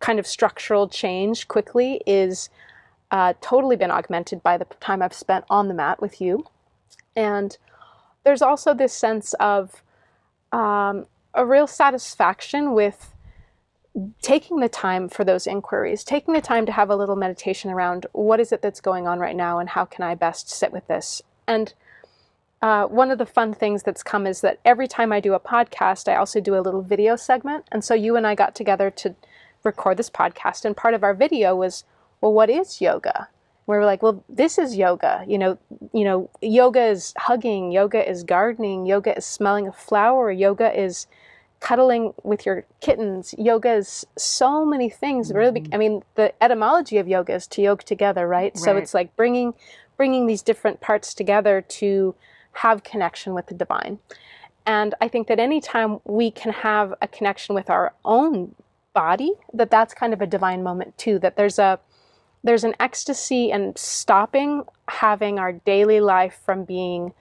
kind 0.00 0.18
of 0.18 0.26
structural 0.26 0.88
change 0.88 1.48
quickly 1.48 2.00
is 2.06 2.50
uh, 3.10 3.34
totally 3.40 3.76
been 3.76 3.90
augmented 3.90 4.42
by 4.42 4.56
the 4.56 4.64
time 4.80 5.02
I've 5.02 5.12
spent 5.12 5.44
on 5.50 5.68
the 5.68 5.74
mat 5.74 6.00
with 6.00 6.20
you. 6.20 6.46
And 7.16 7.56
there's 8.22 8.42
also 8.42 8.74
this 8.74 8.92
sense 8.92 9.34
of 9.34 9.82
um, 10.52 11.06
a 11.34 11.44
real 11.44 11.66
satisfaction 11.66 12.72
with 12.74 13.12
taking 14.22 14.60
the 14.60 14.68
time 14.68 15.08
for 15.08 15.24
those 15.24 15.46
inquiries, 15.46 16.04
taking 16.04 16.34
the 16.34 16.40
time 16.40 16.66
to 16.66 16.72
have 16.72 16.90
a 16.90 16.96
little 16.96 17.16
meditation 17.16 17.70
around 17.70 18.06
what 18.12 18.40
is 18.40 18.52
it 18.52 18.62
that's 18.62 18.80
going 18.80 19.06
on 19.06 19.18
right 19.18 19.36
now 19.36 19.58
and 19.58 19.70
how 19.70 19.84
can 19.84 20.04
I 20.04 20.14
best 20.14 20.50
sit 20.50 20.72
with 20.72 20.86
this. 20.86 21.22
And 21.46 21.72
uh, 22.60 22.86
one 22.86 23.10
of 23.10 23.18
the 23.18 23.26
fun 23.26 23.54
things 23.54 23.82
that's 23.82 24.02
come 24.02 24.26
is 24.26 24.40
that 24.40 24.58
every 24.64 24.88
time 24.88 25.12
I 25.12 25.20
do 25.20 25.34
a 25.34 25.40
podcast, 25.40 26.08
I 26.08 26.16
also 26.16 26.40
do 26.40 26.56
a 26.56 26.60
little 26.60 26.82
video 26.82 27.16
segment. 27.16 27.64
And 27.70 27.84
so 27.84 27.94
you 27.94 28.16
and 28.16 28.26
I 28.26 28.34
got 28.34 28.54
together 28.54 28.90
to 28.90 29.14
record 29.64 29.96
this 29.96 30.10
podcast, 30.10 30.64
and 30.64 30.76
part 30.76 30.94
of 30.94 31.02
our 31.02 31.14
video 31.14 31.54
was, 31.56 31.84
well, 32.20 32.32
what 32.32 32.50
is 32.50 32.80
yoga? 32.80 33.28
We 33.66 33.76
were 33.76 33.84
like, 33.84 34.02
well, 34.02 34.24
this 34.28 34.56
is 34.58 34.76
yoga. 34.76 35.24
You 35.28 35.38
know, 35.38 35.58
you 35.92 36.04
know, 36.04 36.30
yoga 36.40 36.84
is 36.84 37.12
hugging, 37.16 37.70
yoga 37.70 38.08
is 38.08 38.24
gardening, 38.24 38.86
yoga 38.86 39.16
is 39.16 39.26
smelling 39.26 39.68
a 39.68 39.72
flower, 39.72 40.30
yoga 40.30 40.72
is 40.78 41.06
cuddling 41.60 42.14
with 42.22 42.46
your 42.46 42.64
kittens. 42.80 43.34
Yoga 43.36 43.74
is 43.74 44.06
so 44.16 44.64
many 44.64 44.88
things. 44.88 45.32
Really, 45.32 45.60
Mm-hmm. 45.60 45.74
I 45.74 45.78
mean, 45.78 46.02
the 46.14 46.32
etymology 46.42 46.98
of 46.98 47.08
yoga 47.08 47.34
is 47.34 47.46
to 47.48 47.62
yoke 47.62 47.82
together, 47.82 48.28
right? 48.28 48.56
So 48.56 48.76
it's 48.76 48.94
like 48.94 49.16
bringing 49.16 49.54
bringing 49.96 50.26
these 50.26 50.42
different 50.42 50.80
parts 50.80 51.12
together 51.12 51.60
to 51.60 52.14
have 52.52 52.84
connection 52.84 53.34
with 53.34 53.46
the 53.46 53.54
divine. 53.54 53.98
And 54.64 54.94
I 55.00 55.08
think 55.08 55.28
that 55.28 55.40
anytime 55.40 56.00
we 56.04 56.30
can 56.30 56.52
have 56.52 56.94
a 57.00 57.08
connection 57.08 57.54
with 57.54 57.70
our 57.70 57.94
own 58.04 58.54
body, 58.92 59.32
that 59.54 59.70
that's 59.70 59.94
kind 59.94 60.12
of 60.12 60.20
a 60.20 60.26
divine 60.26 60.62
moment 60.62 60.96
too. 60.98 61.18
That 61.18 61.36
there's 61.36 61.58
a 61.58 61.80
there's 62.44 62.64
an 62.64 62.74
ecstasy 62.78 63.50
in 63.50 63.74
stopping 63.76 64.64
having 64.88 65.38
our 65.38 65.52
daily 65.52 66.00
life 66.00 66.40
from 66.44 66.64
being 66.64 67.12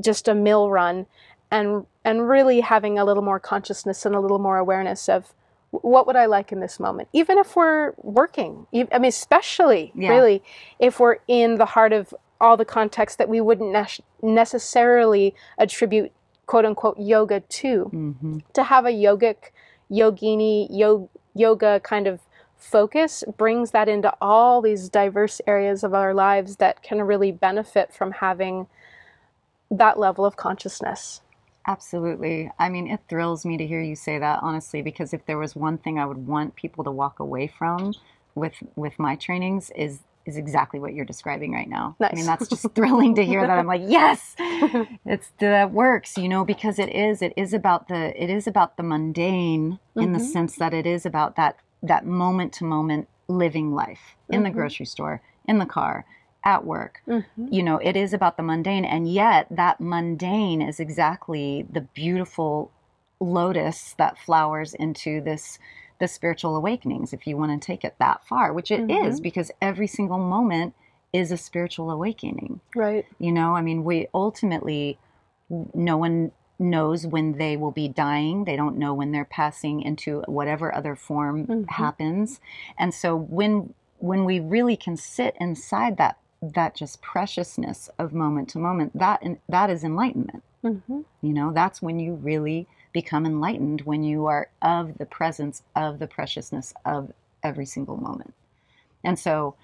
just 0.00 0.28
a 0.28 0.34
mill 0.34 0.70
run 0.70 1.06
and 1.54 1.86
and 2.04 2.28
really 2.28 2.60
having 2.60 2.98
a 2.98 3.04
little 3.04 3.22
more 3.30 3.40
consciousness 3.40 4.04
and 4.06 4.14
a 4.14 4.20
little 4.20 4.38
more 4.48 4.58
awareness 4.58 5.08
of 5.08 5.32
what 5.70 6.06
would 6.06 6.16
I 6.16 6.26
like 6.26 6.52
in 6.52 6.60
this 6.60 6.78
moment, 6.78 7.08
even 7.12 7.38
if 7.38 7.56
we're 7.56 7.94
working. 8.20 8.66
I 8.74 8.98
mean, 8.98 9.08
especially 9.20 9.90
Yeah. 9.94 10.10
really 10.10 10.42
if 10.78 11.00
we're 11.00 11.18
in 11.26 11.56
the 11.56 11.64
heart 11.74 11.92
of 11.92 12.12
all 12.40 12.56
the 12.56 12.64
context 12.64 13.18
that 13.18 13.28
we 13.28 13.40
wouldn't 13.40 13.72
nes- 13.72 14.00
necessarily 14.22 15.34
attribute 15.58 16.12
quote 16.46 16.64
unquote 16.66 16.98
yoga 16.98 17.40
to. 17.40 17.90
Mm-hmm. 17.92 18.38
To 18.52 18.62
have 18.64 18.84
a 18.84 18.90
yogic, 19.06 19.36
yogini, 19.90 20.66
yo- 20.70 21.08
yoga 21.34 21.80
kind 21.80 22.06
of 22.06 22.20
focus 22.56 23.24
brings 23.36 23.70
that 23.72 23.88
into 23.88 24.12
all 24.20 24.60
these 24.62 24.88
diverse 24.88 25.40
areas 25.46 25.82
of 25.84 25.92
our 25.94 26.12
lives 26.14 26.56
that 26.56 26.82
can 26.82 27.02
really 27.02 27.32
benefit 27.32 27.92
from 27.92 28.12
having 28.12 28.66
that 29.70 29.98
level 29.98 30.24
of 30.24 30.36
consciousness. 30.36 31.20
Absolutely. 31.66 32.50
I 32.58 32.68
mean, 32.68 32.88
it 32.88 33.00
thrills 33.08 33.44
me 33.44 33.56
to 33.56 33.66
hear 33.66 33.80
you 33.80 33.96
say 33.96 34.18
that, 34.18 34.40
honestly, 34.42 34.82
because 34.82 35.14
if 35.14 35.24
there 35.26 35.38
was 35.38 35.56
one 35.56 35.78
thing 35.78 35.98
I 35.98 36.04
would 36.06 36.26
want 36.26 36.56
people 36.56 36.84
to 36.84 36.90
walk 36.90 37.20
away 37.20 37.46
from 37.46 37.94
with 38.34 38.54
with 38.76 38.98
my 38.98 39.16
trainings 39.16 39.70
is 39.76 40.00
is 40.26 40.36
exactly 40.36 40.80
what 40.80 40.94
you're 40.94 41.04
describing 41.04 41.52
right 41.52 41.68
now. 41.68 41.96
I 42.00 42.14
mean, 42.14 42.26
that's 42.26 42.48
just 42.48 42.70
thrilling 42.74 43.14
to 43.14 43.24
hear 43.24 43.40
that. 43.46 43.58
I'm 43.58 43.66
like, 43.66 43.82
yes, 43.84 44.34
it's 45.06 45.32
that 45.38 45.72
works, 45.72 46.18
you 46.18 46.28
know, 46.28 46.44
because 46.44 46.78
it 46.78 46.90
is 46.94 47.22
it 47.22 47.32
is 47.36 47.54
about 47.54 47.88
the 47.88 48.22
it 48.22 48.28
is 48.30 48.46
about 48.46 48.76
the 48.76 48.82
mundane 48.82 49.78
in 49.96 50.12
the 50.12 50.18
Mhm. 50.18 50.22
sense 50.22 50.56
that 50.56 50.74
it 50.74 50.86
is 50.86 51.06
about 51.06 51.36
that 51.36 51.56
that 51.82 52.04
moment 52.06 52.52
to 52.54 52.64
moment 52.64 53.08
living 53.28 53.72
life 53.72 54.16
in 54.28 54.42
the 54.42 54.50
Mhm. 54.50 54.54
grocery 54.54 54.86
store, 54.86 55.22
in 55.46 55.58
the 55.58 55.66
car, 55.66 56.04
at 56.44 56.64
work, 56.64 57.00
Mm-hmm. 57.08 57.46
you 57.50 57.62
know 57.62 57.78
it 57.78 57.96
is 57.96 58.12
about 58.12 58.36
the 58.36 58.42
mundane 58.42 58.84
and 58.84 59.10
yet 59.12 59.46
that 59.50 59.80
mundane 59.80 60.60
is 60.62 60.78
exactly 60.80 61.66
the 61.70 61.80
beautiful 61.80 62.70
lotus 63.20 63.94
that 63.98 64.18
flowers 64.18 64.74
into 64.74 65.20
this 65.20 65.58
the 66.00 66.08
spiritual 66.08 66.56
awakenings 66.56 67.12
if 67.12 67.26
you 67.26 67.36
want 67.36 67.50
to 67.60 67.64
take 67.66 67.84
it 67.84 67.94
that 67.98 68.24
far 68.26 68.52
which 68.52 68.70
it 68.70 68.90
is 68.90 69.20
Mhm. 69.20 69.22
because 69.22 69.50
every 69.62 69.86
single 69.86 70.18
moment 70.18 70.74
is 71.12 71.30
a 71.32 71.36
spiritual 71.36 71.90
awakening 71.90 72.60
Right. 72.74 73.06
you 73.18 73.32
know 73.32 73.54
i 73.54 73.62
mean 73.62 73.84
we 73.84 74.08
ultimately 74.12 74.98
no 75.72 75.96
one 75.96 76.32
knows 76.58 77.06
when 77.06 77.38
they 77.38 77.56
will 77.56 77.70
be 77.70 77.88
dying 77.88 78.44
they 78.44 78.56
don't 78.56 78.76
know 78.76 78.92
when 78.94 79.12
they're 79.12 79.24
passing 79.24 79.80
into 79.82 80.20
whatever 80.26 80.74
other 80.74 80.94
form 80.96 81.46
Mhm. 81.46 81.70
happens 81.70 82.40
and 82.78 82.92
so 82.92 83.14
when 83.16 83.72
when 83.98 84.24
we 84.24 84.38
really 84.40 84.76
can 84.76 84.96
sit 84.96 85.34
inside 85.40 85.96
that 85.96 86.16
that 86.54 86.74
just 86.74 87.00
preciousness 87.02 87.88
of 87.98 88.12
moment 88.12 88.48
to 88.50 88.58
moment 88.58 88.96
that 88.98 89.22
that 89.48 89.70
is 89.70 89.84
enlightenment 89.84 90.42
Mm-hmm. 90.64 91.00
you 91.20 91.32
know 91.34 91.52
that's 91.52 91.82
when 91.82 91.98
you 92.00 92.14
really 92.14 92.66
become 92.94 93.26
enlightened 93.26 93.82
when 93.82 94.02
you 94.02 94.24
are 94.26 94.48
of 94.62 94.96
the 94.96 95.04
presence 95.04 95.62
of 95.76 95.98
the 95.98 96.06
preciousness 96.06 96.72
of 96.86 97.12
every 97.42 97.66
single 97.66 97.98
moment 97.98 98.32
and 99.02 99.18
so 99.18 99.56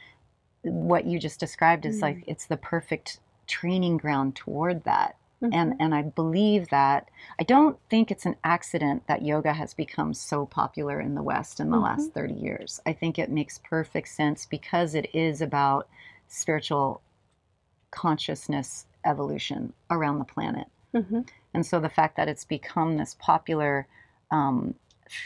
what 0.62 1.06
you 1.06 1.18
just 1.18 1.40
described 1.40 1.86
is 1.86 1.98
Mm. 1.98 2.02
like 2.02 2.24
it's 2.26 2.44
the 2.46 2.58
perfect 2.58 3.18
training 3.46 3.96
ground 3.96 4.36
toward 4.36 4.84
that 4.84 5.16
Mm-hmm. 5.42 5.54
and 5.54 5.74
and 5.80 5.94
I 5.94 6.02
believe 6.02 6.68
that 6.68 7.08
I 7.38 7.44
don't 7.44 7.78
think 7.88 8.10
it's 8.10 8.26
an 8.26 8.36
accident 8.44 9.06
that 9.06 9.22
yoga 9.22 9.54
has 9.54 9.72
become 9.72 10.12
so 10.12 10.44
popular 10.44 11.00
in 11.00 11.14
the 11.14 11.22
West 11.22 11.60
in 11.60 11.70
the 11.70 11.78
last 11.78 12.12
30 12.12 12.34
years. 12.34 12.78
I 12.84 12.92
think 12.92 13.18
it 13.18 13.30
makes 13.30 13.56
perfect 13.56 14.08
sense 14.08 14.44
because 14.44 14.94
it 14.94 15.08
is 15.14 15.40
about 15.40 15.88
spiritual 16.30 17.02
consciousness 17.90 18.86
evolution 19.04 19.72
around 19.90 20.18
the 20.18 20.24
planet. 20.24 20.68
Mm-hmm. 20.94 21.20
And 21.52 21.66
so 21.66 21.80
the 21.80 21.88
fact 21.88 22.16
that 22.16 22.28
it's 22.28 22.44
become 22.44 22.96
this 22.96 23.16
popular 23.18 23.86
um, 24.30 24.74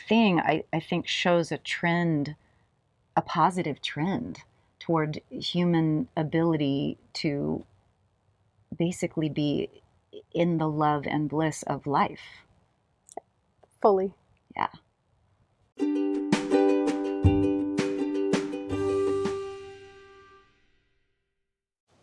thing, 0.08 0.40
I, 0.40 0.64
I 0.72 0.80
think, 0.80 1.06
shows 1.06 1.52
a 1.52 1.58
trend, 1.58 2.34
a 3.16 3.22
positive 3.22 3.80
trend 3.82 4.40
toward 4.80 5.20
human 5.30 6.08
ability 6.16 6.98
to 7.14 7.64
basically 8.76 9.28
be 9.28 9.68
in 10.32 10.58
the 10.58 10.68
love 10.68 11.06
and 11.06 11.28
bliss 11.28 11.62
of 11.64 11.86
life. 11.86 12.44
Fully. 13.80 14.14
Yeah. 14.56 14.68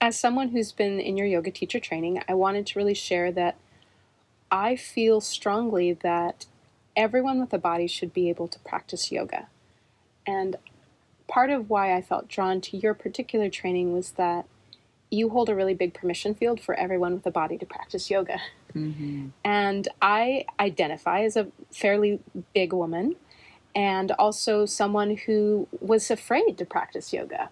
As 0.01 0.19
someone 0.19 0.49
who's 0.49 0.71
been 0.71 0.99
in 0.99 1.15
your 1.15 1.27
yoga 1.27 1.51
teacher 1.51 1.79
training, 1.79 2.23
I 2.27 2.33
wanted 2.33 2.65
to 2.67 2.79
really 2.79 2.95
share 2.95 3.31
that 3.33 3.57
I 4.49 4.75
feel 4.75 5.21
strongly 5.21 5.93
that 5.93 6.47
everyone 6.95 7.39
with 7.39 7.53
a 7.53 7.59
body 7.59 7.85
should 7.85 8.11
be 8.11 8.27
able 8.27 8.47
to 8.47 8.59
practice 8.59 9.11
yoga. 9.11 9.47
And 10.25 10.55
part 11.27 11.51
of 11.51 11.69
why 11.69 11.95
I 11.95 12.01
felt 12.01 12.27
drawn 12.27 12.61
to 12.61 12.77
your 12.77 12.95
particular 12.95 13.47
training 13.47 13.93
was 13.93 14.11
that 14.13 14.45
you 15.11 15.29
hold 15.29 15.49
a 15.49 15.55
really 15.55 15.73
big 15.73 15.93
permission 15.93 16.33
field 16.33 16.59
for 16.59 16.73
everyone 16.75 17.13
with 17.13 17.25
a 17.27 17.31
body 17.31 17.57
to 17.59 17.65
practice 17.65 18.09
yoga. 18.09 18.39
Mm-hmm. 18.73 19.27
And 19.45 19.87
I 20.01 20.45
identify 20.59 21.21
as 21.21 21.35
a 21.37 21.47
fairly 21.71 22.19
big 22.53 22.73
woman 22.73 23.17
and 23.75 24.11
also 24.13 24.65
someone 24.65 25.17
who 25.25 25.67
was 25.79 26.09
afraid 26.09 26.57
to 26.57 26.65
practice 26.65 27.13
yoga. 27.13 27.49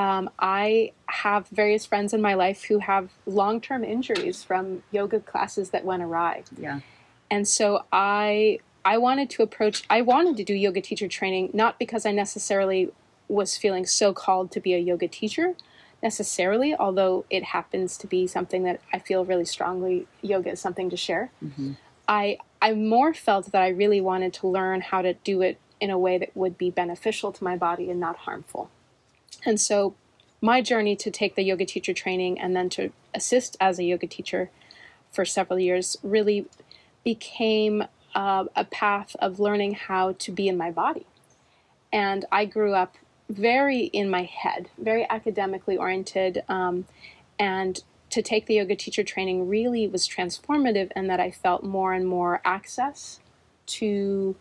Um, 0.00 0.30
I 0.38 0.92
have 1.06 1.46
various 1.48 1.84
friends 1.84 2.14
in 2.14 2.22
my 2.22 2.32
life 2.32 2.64
who 2.64 2.78
have 2.78 3.10
long 3.26 3.60
term 3.60 3.84
injuries 3.84 4.42
from 4.42 4.82
yoga 4.90 5.20
classes 5.20 5.70
that 5.70 5.84
went 5.84 6.02
awry. 6.02 6.44
Yeah. 6.56 6.80
And 7.30 7.46
so 7.46 7.84
I 7.92 8.60
I 8.82 8.96
wanted 8.96 9.28
to 9.30 9.42
approach 9.42 9.82
I 9.90 10.00
wanted 10.00 10.38
to 10.38 10.44
do 10.44 10.54
yoga 10.54 10.80
teacher 10.80 11.06
training 11.06 11.50
not 11.52 11.78
because 11.78 12.06
I 12.06 12.12
necessarily 12.12 12.90
was 13.28 13.58
feeling 13.58 13.84
so 13.84 14.14
called 14.14 14.50
to 14.52 14.60
be 14.60 14.72
a 14.72 14.78
yoga 14.78 15.06
teacher 15.06 15.54
necessarily, 16.02 16.74
although 16.74 17.26
it 17.28 17.44
happens 17.44 17.98
to 17.98 18.06
be 18.06 18.26
something 18.26 18.62
that 18.62 18.80
I 18.94 19.00
feel 19.00 19.26
really 19.26 19.44
strongly 19.44 20.06
yoga 20.22 20.52
is 20.52 20.60
something 20.60 20.88
to 20.88 20.96
share. 20.96 21.30
Mm-hmm. 21.44 21.72
I 22.08 22.38
I 22.62 22.72
more 22.72 23.12
felt 23.12 23.52
that 23.52 23.60
I 23.60 23.68
really 23.68 24.00
wanted 24.00 24.32
to 24.34 24.46
learn 24.46 24.80
how 24.80 25.02
to 25.02 25.12
do 25.12 25.42
it 25.42 25.60
in 25.78 25.90
a 25.90 25.98
way 25.98 26.16
that 26.16 26.34
would 26.34 26.56
be 26.56 26.70
beneficial 26.70 27.32
to 27.32 27.44
my 27.44 27.54
body 27.54 27.90
and 27.90 28.00
not 28.00 28.16
harmful. 28.16 28.70
And 29.44 29.60
so 29.60 29.94
my 30.40 30.60
journey 30.62 30.96
to 30.96 31.10
take 31.10 31.34
the 31.34 31.42
yoga 31.42 31.64
teacher 31.64 31.92
training 31.92 32.40
and 32.40 32.56
then 32.56 32.68
to 32.70 32.92
assist 33.14 33.56
as 33.60 33.78
a 33.78 33.84
yoga 33.84 34.06
teacher 34.06 34.50
for 35.10 35.24
several 35.24 35.58
years 35.58 35.96
really 36.02 36.46
became 37.04 37.84
uh, 38.14 38.44
a 38.56 38.64
path 38.64 39.16
of 39.20 39.40
learning 39.40 39.74
how 39.74 40.12
to 40.12 40.32
be 40.32 40.48
in 40.48 40.56
my 40.56 40.70
body. 40.70 41.06
And 41.92 42.24
I 42.30 42.44
grew 42.44 42.74
up 42.74 42.96
very 43.28 43.84
in 43.84 44.10
my 44.10 44.24
head, 44.24 44.70
very 44.78 45.08
academically 45.08 45.76
oriented, 45.76 46.42
um, 46.48 46.86
and 47.38 47.82
to 48.10 48.22
take 48.22 48.46
the 48.46 48.54
yoga 48.54 48.74
teacher 48.74 49.04
training 49.04 49.48
really 49.48 49.86
was 49.86 50.08
transformative 50.08 50.90
in 50.96 51.06
that 51.06 51.20
I 51.20 51.30
felt 51.30 51.62
more 51.62 51.92
and 51.92 52.06
more 52.06 52.40
access 52.44 53.20
to 53.66 54.34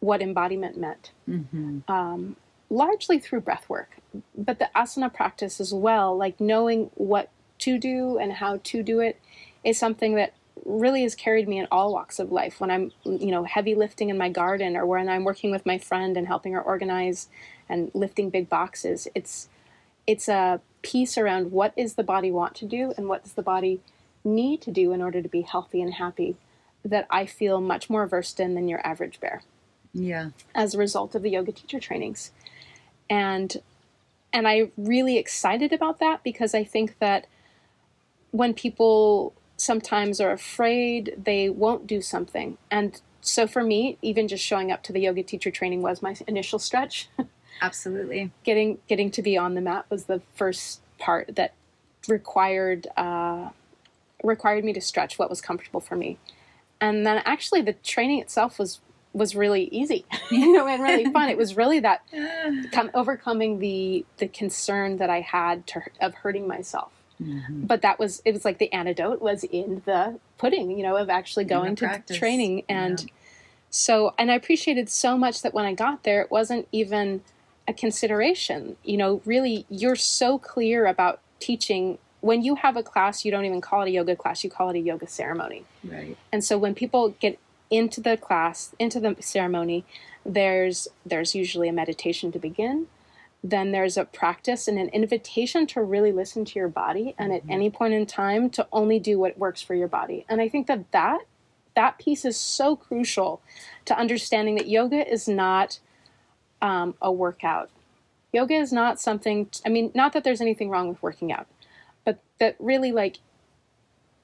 what 0.00 0.22
embodiment 0.22 0.78
meant, 0.78 1.12
Mm-hmm. 1.28 1.90
um, 1.90 2.36
largely 2.70 3.18
through 3.18 3.40
breath 3.40 3.68
work, 3.68 3.96
but 4.36 4.58
the 4.58 4.70
asana 4.74 5.12
practice 5.12 5.60
as 5.60 5.74
well, 5.74 6.16
like 6.16 6.40
knowing 6.40 6.90
what 6.94 7.28
to 7.58 7.78
do 7.78 8.16
and 8.18 8.32
how 8.34 8.60
to 8.64 8.82
do 8.82 9.00
it, 9.00 9.20
is 9.64 9.78
something 9.78 10.14
that 10.14 10.32
really 10.64 11.02
has 11.02 11.14
carried 11.14 11.48
me 11.48 11.58
in 11.58 11.66
all 11.70 11.92
walks 11.92 12.18
of 12.18 12.30
life. 12.32 12.60
When 12.60 12.70
I'm, 12.70 12.92
you 13.04 13.30
know, 13.30 13.44
heavy 13.44 13.74
lifting 13.74 14.08
in 14.08 14.16
my 14.16 14.28
garden 14.28 14.76
or 14.76 14.86
when 14.86 15.08
I'm 15.08 15.24
working 15.24 15.50
with 15.50 15.66
my 15.66 15.78
friend 15.78 16.16
and 16.16 16.26
helping 16.26 16.52
her 16.52 16.62
organize 16.62 17.28
and 17.68 17.90
lifting 17.94 18.30
big 18.30 18.48
boxes, 18.48 19.08
it's 19.14 19.48
it's 20.06 20.28
a 20.28 20.60
piece 20.82 21.18
around 21.18 21.52
what 21.52 21.72
is 21.76 21.94
the 21.94 22.02
body 22.02 22.30
want 22.30 22.54
to 22.56 22.64
do 22.64 22.92
and 22.96 23.08
what 23.08 23.22
does 23.22 23.34
the 23.34 23.42
body 23.42 23.80
need 24.24 24.60
to 24.62 24.70
do 24.70 24.92
in 24.92 25.02
order 25.02 25.20
to 25.22 25.28
be 25.28 25.42
healthy 25.42 25.80
and 25.82 25.94
happy 25.94 26.36
that 26.84 27.06
I 27.10 27.26
feel 27.26 27.60
much 27.60 27.90
more 27.90 28.06
versed 28.06 28.40
in 28.40 28.54
than 28.54 28.66
your 28.68 28.84
average 28.86 29.20
bear 29.20 29.42
Yeah. 29.92 30.30
as 30.54 30.74
a 30.74 30.78
result 30.78 31.14
of 31.14 31.22
the 31.22 31.30
yoga 31.30 31.52
teacher 31.52 31.78
trainings. 31.78 32.32
And 33.10 33.54
and 34.32 34.46
I'm 34.46 34.70
really 34.76 35.18
excited 35.18 35.72
about 35.72 35.98
that 35.98 36.22
because 36.22 36.54
I 36.54 36.62
think 36.62 36.98
that 37.00 37.26
when 38.30 38.54
people 38.54 39.34
sometimes 39.56 40.20
are 40.20 40.30
afraid 40.30 41.14
they 41.22 41.50
won't 41.50 41.86
do 41.86 42.00
something. 42.00 42.56
And 42.70 43.00
so 43.20 43.46
for 43.46 43.62
me, 43.62 43.98
even 44.00 44.28
just 44.28 44.44
showing 44.44 44.72
up 44.72 44.82
to 44.84 44.92
the 44.92 45.00
yoga 45.00 45.22
teacher 45.22 45.50
training 45.50 45.82
was 45.82 46.00
my 46.00 46.14
initial 46.26 46.58
stretch. 46.58 47.08
Absolutely. 47.62 48.30
getting 48.42 48.78
getting 48.88 49.10
to 49.10 49.20
be 49.20 49.36
on 49.36 49.54
the 49.54 49.60
mat 49.60 49.84
was 49.90 50.04
the 50.04 50.22
first 50.34 50.80
part 50.98 51.36
that 51.36 51.52
required 52.08 52.86
uh, 52.96 53.50
required 54.22 54.64
me 54.64 54.72
to 54.72 54.80
stretch 54.80 55.18
what 55.18 55.28
was 55.28 55.40
comfortable 55.40 55.80
for 55.80 55.96
me. 55.96 56.16
And 56.80 57.06
then 57.06 57.20
actually 57.26 57.60
the 57.60 57.74
training 57.74 58.20
itself 58.20 58.58
was 58.58 58.80
was 59.12 59.34
really 59.34 59.64
easy, 59.64 60.04
you 60.30 60.52
know, 60.52 60.66
and 60.68 60.82
really 60.82 61.10
fun. 61.12 61.28
It 61.28 61.36
was 61.36 61.56
really 61.56 61.80
that 61.80 62.02
come, 62.72 62.90
overcoming 62.94 63.58
the 63.58 64.04
the 64.18 64.28
concern 64.28 64.98
that 64.98 65.10
I 65.10 65.20
had 65.20 65.66
to, 65.68 65.82
of 66.00 66.14
hurting 66.14 66.46
myself. 66.46 66.92
Mhm. 67.20 67.66
But 67.66 67.82
that 67.82 67.98
was 67.98 68.22
it 68.24 68.32
was 68.32 68.44
like 68.44 68.58
the 68.58 68.72
antidote 68.72 69.20
was 69.20 69.44
in 69.44 69.82
the 69.84 70.18
pudding, 70.38 70.70
you 70.70 70.82
know, 70.82 70.96
of 70.96 71.10
actually 71.10 71.44
going 71.44 71.76
to 71.76 71.86
practice, 71.86 72.16
training 72.16 72.64
and 72.68 73.00
yeah. 73.00 73.06
so 73.68 74.14
and 74.18 74.30
I 74.30 74.34
appreciated 74.34 74.88
so 74.88 75.18
much 75.18 75.42
that 75.42 75.52
when 75.52 75.64
I 75.64 75.74
got 75.74 76.04
there 76.04 76.22
it 76.22 76.30
wasn't 76.30 76.66
even 76.72 77.22
a 77.68 77.74
consideration. 77.74 78.76
You 78.84 78.96
know, 78.96 79.22
really 79.24 79.66
you're 79.68 79.96
so 79.96 80.38
clear 80.38 80.86
about 80.86 81.20
teaching 81.40 81.98
when 82.20 82.42
you 82.42 82.54
have 82.54 82.76
a 82.76 82.82
class 82.82 83.24
you 83.24 83.30
don't 83.30 83.44
even 83.44 83.60
call 83.60 83.82
it 83.82 83.88
a 83.88 83.90
yoga 83.90 84.14
class, 84.14 84.44
you 84.44 84.50
call 84.50 84.70
it 84.70 84.76
a 84.76 84.80
yoga 84.80 85.06
ceremony. 85.06 85.64
Right. 85.84 86.16
And 86.32 86.44
so 86.44 86.56
when 86.58 86.74
people 86.74 87.10
get 87.20 87.38
into 87.70 88.00
the 88.00 88.16
class, 88.16 88.74
into 88.78 89.00
the 89.00 89.16
ceremony, 89.20 89.84
there's 90.24 90.88
there's 91.06 91.34
usually 91.34 91.68
a 91.68 91.72
meditation 91.72 92.32
to 92.32 92.38
begin. 92.38 92.86
Then 93.42 93.72
there's 93.72 93.96
a 93.96 94.04
practice 94.04 94.68
and 94.68 94.78
an 94.78 94.88
invitation 94.90 95.66
to 95.68 95.82
really 95.82 96.12
listen 96.12 96.44
to 96.44 96.58
your 96.58 96.68
body 96.68 97.14
and 97.18 97.32
at 97.32 97.46
Mhm. 97.46 97.50
any 97.50 97.70
point 97.70 97.94
in 97.94 98.04
time 98.04 98.50
to 98.50 98.66
only 98.72 98.98
do 98.98 99.18
what 99.18 99.38
works 99.38 99.62
for 99.62 99.74
your 99.74 99.88
body. 99.88 100.26
And 100.28 100.40
I 100.40 100.48
think 100.48 100.66
that 100.66 100.90
that 100.92 101.20
that 101.74 101.98
piece 101.98 102.24
is 102.24 102.36
so 102.36 102.76
crucial 102.76 103.40
to 103.84 103.96
understanding 103.96 104.56
that 104.56 104.68
yoga 104.68 105.08
is 105.10 105.28
not 105.28 105.78
um, 106.60 106.94
a 107.00 107.10
workout. 107.10 107.70
Yoga 108.32 108.54
is 108.54 108.70
not 108.72 109.00
something. 109.00 109.48
I 109.64 109.70
mean, 109.70 109.90
not 109.94 110.12
that 110.12 110.24
there's 110.24 110.42
anything 110.42 110.68
wrong 110.68 110.88
with 110.88 111.02
working 111.02 111.32
out, 111.32 111.46
but 112.04 112.18
that 112.38 112.54
really 112.58 112.92
like 112.92 113.16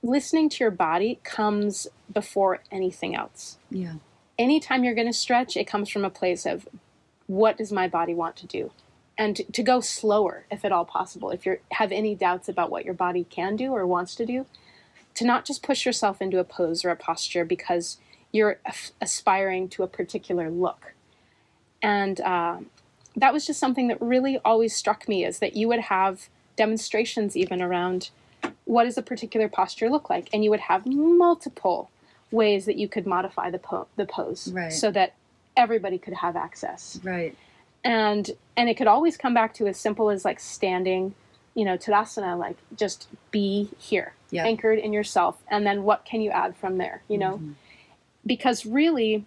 listening 0.07 0.49
to 0.49 0.65
your 0.65 0.71
body 0.71 1.21
comes 1.25 1.87
before 2.13 2.61
anything 2.71 3.15
else. 3.15 3.59
Yeah. 3.71 3.95
Anytime 4.39 4.85
you're 4.85 4.95
going 4.95 5.07
to 5.07 5.13
stretch, 5.13 5.57
it 5.57 5.67
comes 5.67 5.89
from 5.89 6.05
a 6.05 6.11
place 6.11 6.47
of 6.47 6.69
what 7.27 7.59
does 7.59 7.73
my 7.73 7.89
body 7.89 8.15
want 8.15 8.37
to 8.37 8.47
do? 8.47 8.71
And 9.19 9.37
to, 9.37 9.45
to 9.45 9.63
go 9.63 9.81
slower, 9.81 10.45
if 10.51 10.65
at 10.65 10.73
all 10.73 10.85
possible. 10.85 11.31
If 11.31 11.47
you 11.47 11.59
have 11.73 11.91
any 11.91 12.15
doubts 12.15 12.49
about 12.49 12.71
what 12.71 12.85
your 12.85 12.95
body 12.95 13.25
can 13.29 13.57
do 13.57 13.73
or 13.73 13.87
wants 13.87 14.15
to 14.17 14.27
do, 14.27 14.47
to 15.15 15.25
not 15.25 15.47
just 15.47 15.63
push 15.63 15.87
yourself 15.87 16.21
into 16.21 16.39
a 16.39 16.45
pose 16.45 16.85
or 16.85 16.91
a 16.91 16.97
posture 16.97 17.45
because 17.45 17.97
you're 18.31 18.61
aspiring 19.01 19.69
to 19.71 19.83
a 19.83 19.87
particular 19.87 20.51
look. 20.51 20.93
And 21.81 22.21
uh, 22.21 22.59
that 23.17 23.33
was 23.33 23.47
just 23.47 23.59
something 23.59 23.89
that 23.89 24.01
really 24.01 24.39
always 24.45 24.77
struck 24.77 25.09
me 25.09 25.25
is 25.25 25.39
that 25.39 25.57
you 25.57 25.69
would 25.69 25.81
have 25.81 26.29
demonstrations 26.57 27.37
even 27.37 27.63
around 27.63 28.11
what 28.67 28.85
does 28.85 28.99
a 28.99 29.03
particular 29.03 29.49
posture 29.49 29.89
look 29.89 30.11
like 30.11 30.29
and 30.33 30.45
you 30.45 30.51
would 30.51 30.61
have 30.61 30.85
multiple 30.87 31.91
ways 32.31 32.67
that 32.67 32.77
you 32.77 32.89
could 32.89 33.07
modify 33.07 33.49
the, 33.51 33.59
po- 33.59 33.87
the 33.97 34.05
pose 34.05 34.49
Right. 34.53 34.73
so 34.73 34.91
that 34.91 35.15
everybody 35.57 35.97
could 35.99 36.15
have 36.15 36.37
access 36.37 37.01
Right. 37.03 37.35
and 37.83 38.31
and 38.57 38.69
it 38.69 38.77
could 38.77 38.87
always 38.89 39.17
come 39.17 39.33
back 39.33 39.55
to 39.55 39.67
as 39.67 39.79
simple 39.79 40.11
as 40.11 40.25
like 40.25 40.39
standing 40.41 41.15
you 41.55 41.65
know 41.65 41.79
tadasana 41.79 42.39
like 42.39 42.57
just 42.77 43.09
be 43.31 43.71
here 43.79 44.13
Yeah. 44.31 44.45
anchored 44.45 44.79
in 44.79 44.93
yourself 44.93 45.43
and 45.49 45.65
then 45.67 45.85
what 45.85 46.05
can 46.05 46.21
you 46.21 46.31
add 46.31 46.57
from 46.57 46.77
there 46.79 47.03
you 47.09 47.17
know 47.19 47.39
Mhm. 47.39 47.55
because 48.27 48.67
really 48.67 49.25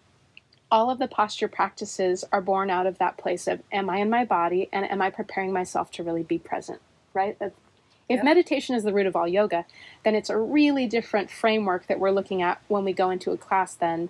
all 0.72 0.92
of 0.92 1.00
the 1.00 1.08
posture 1.08 1.48
practices 1.48 2.24
are 2.32 2.42
born 2.42 2.70
out 2.70 2.86
of 2.86 3.00
that 3.00 3.18
place 3.18 3.48
of 3.48 3.62
am 3.72 3.90
i 3.90 3.98
in 3.98 4.10
my 4.10 4.24
body 4.26 4.70
and 4.72 4.86
am 4.92 5.02
i 5.02 5.10
preparing 5.10 5.52
myself 5.54 5.90
to 5.92 6.04
really 6.04 6.24
be 6.24 6.38
present 6.38 6.80
right 7.14 7.40
That- 7.40 7.54
if 8.10 8.18
Yep. 8.18 8.26
meditation 8.26 8.76
is 8.76 8.84
the 8.84 8.94
root 8.94 9.06
of 9.06 9.16
all 9.16 9.28
yoga 9.28 9.66
then 10.04 10.16
it's 10.16 10.30
a 10.30 10.38
really 10.38 10.88
different 10.88 11.30
framework 11.32 11.88
that 11.88 12.00
we're 12.00 12.12
looking 12.12 12.42
at 12.42 12.60
when 12.68 12.84
we 12.84 12.92
go 12.94 13.10
into 13.12 13.32
a 13.32 13.38
class 13.38 13.74
than 13.76 14.10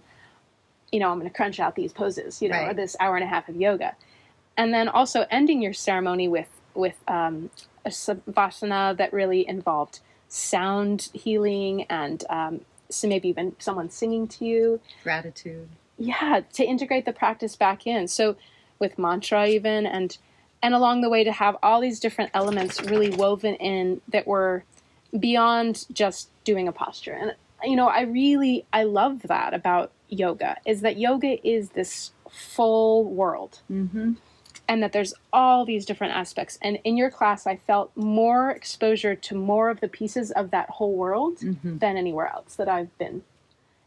you 0.92 1.00
know 1.00 1.10
i'm 1.12 1.20
going 1.20 1.30
to 1.30 1.36
crunch 1.36 1.60
out 1.60 1.76
these 1.76 1.94
poses 1.94 2.42
you 2.42 2.50
know 2.50 2.58
or 2.60 2.68
Right. 2.68 2.76
this 2.76 2.96
hour 3.00 3.16
and 3.16 3.24
a 3.24 3.28
half 3.28 3.50
of 3.50 3.56
yoga 3.56 3.96
and 4.58 4.74
then 4.74 4.88
also 4.90 5.26
ending 5.30 5.62
your 5.62 5.74
ceremony 5.74 6.28
with 6.28 6.50
with 6.74 6.96
um, 7.08 7.50
a 7.86 7.90
savasana 7.90 8.96
that 8.98 9.12
really 9.14 9.48
involved 9.48 10.00
sound 10.28 11.10
healing 11.14 11.84
and 11.90 12.24
um, 12.30 12.62
so 12.90 13.08
maybe 13.08 13.28
even 13.28 13.56
someone 13.60 13.90
singing 13.90 14.28
to 14.28 14.46
you 14.46 14.80
Gratitude. 15.04 15.68
yeah 15.98 16.42
to 16.54 16.64
integrate 16.64 17.06
the 17.06 17.14
practice 17.14 17.56
back 17.56 17.86
in 17.88 18.08
so 18.08 18.36
with 18.80 18.98
mantra 18.98 19.48
even 19.48 19.86
and 19.86 20.18
and 20.62 20.74
along 20.74 21.02
the 21.02 21.10
way 21.10 21.24
to 21.24 21.32
have 21.32 21.56
all 21.64 21.80
these 21.82 22.00
different 22.00 22.32
elements 22.34 22.82
really 22.84 23.10
woven 23.10 23.56
in 23.56 24.02
that 24.10 24.28
were 24.28 24.64
beyond 25.18 25.86
just 25.92 26.30
doing 26.44 26.68
a 26.68 26.72
posture 26.72 27.14
and 27.14 27.34
you 27.64 27.76
know 27.76 27.88
i 27.88 28.02
really 28.02 28.66
i 28.72 28.84
love 28.84 29.24
that 29.24 29.54
about 29.54 29.92
yoga 30.08 30.58
is 30.66 30.82
that 30.82 30.98
yoga 30.98 31.46
is 31.48 31.70
this 31.70 32.12
full 32.30 33.04
world 33.06 33.60
Mm-hmm. 33.72 34.14
and 34.68 34.84
that 34.84 34.92
there's 34.94 35.14
all 35.34 35.66
these 35.66 35.86
different 35.86 36.14
aspects 36.14 36.60
and 36.62 36.78
in 36.84 36.96
your 36.96 37.10
class 37.10 37.48
i 37.48 37.56
felt 37.56 37.92
more 37.96 38.52
exposure 38.52 39.16
to 39.16 39.36
more 39.36 39.70
of 39.70 39.80
the 39.82 39.88
pieces 39.88 40.30
of 40.32 40.52
that 40.52 40.70
whole 40.70 40.96
world 40.96 41.38
Mm-hmm. 41.40 41.80
than 41.80 41.98
anywhere 41.98 42.28
else 42.28 42.56
that 42.56 42.70
i've 42.70 42.96
been 43.00 43.24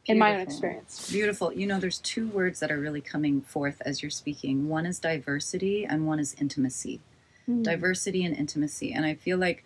in 0.06 0.18
my 0.18 0.34
own 0.34 0.40
experience 0.40 1.10
Beautiful. 1.10 1.52
You 1.52 1.66
know, 1.66 1.78
there's 1.78 1.98
two 1.98 2.28
words 2.28 2.60
that 2.60 2.70
are 2.70 2.78
really 2.78 3.00
coming 3.00 3.40
forth 3.40 3.80
as 3.84 4.02
you're 4.02 4.10
speaking. 4.10 4.68
One 4.68 4.86
is 4.86 4.98
diversity, 4.98 5.84
and 5.84 6.06
one 6.06 6.18
is 6.18 6.34
intimacy. 6.40 7.00
Mm. 7.48 7.62
Diversity 7.62 8.24
and 8.24 8.36
intimacy. 8.36 8.92
And 8.92 9.04
I 9.04 9.14
feel 9.14 9.38
like 9.38 9.64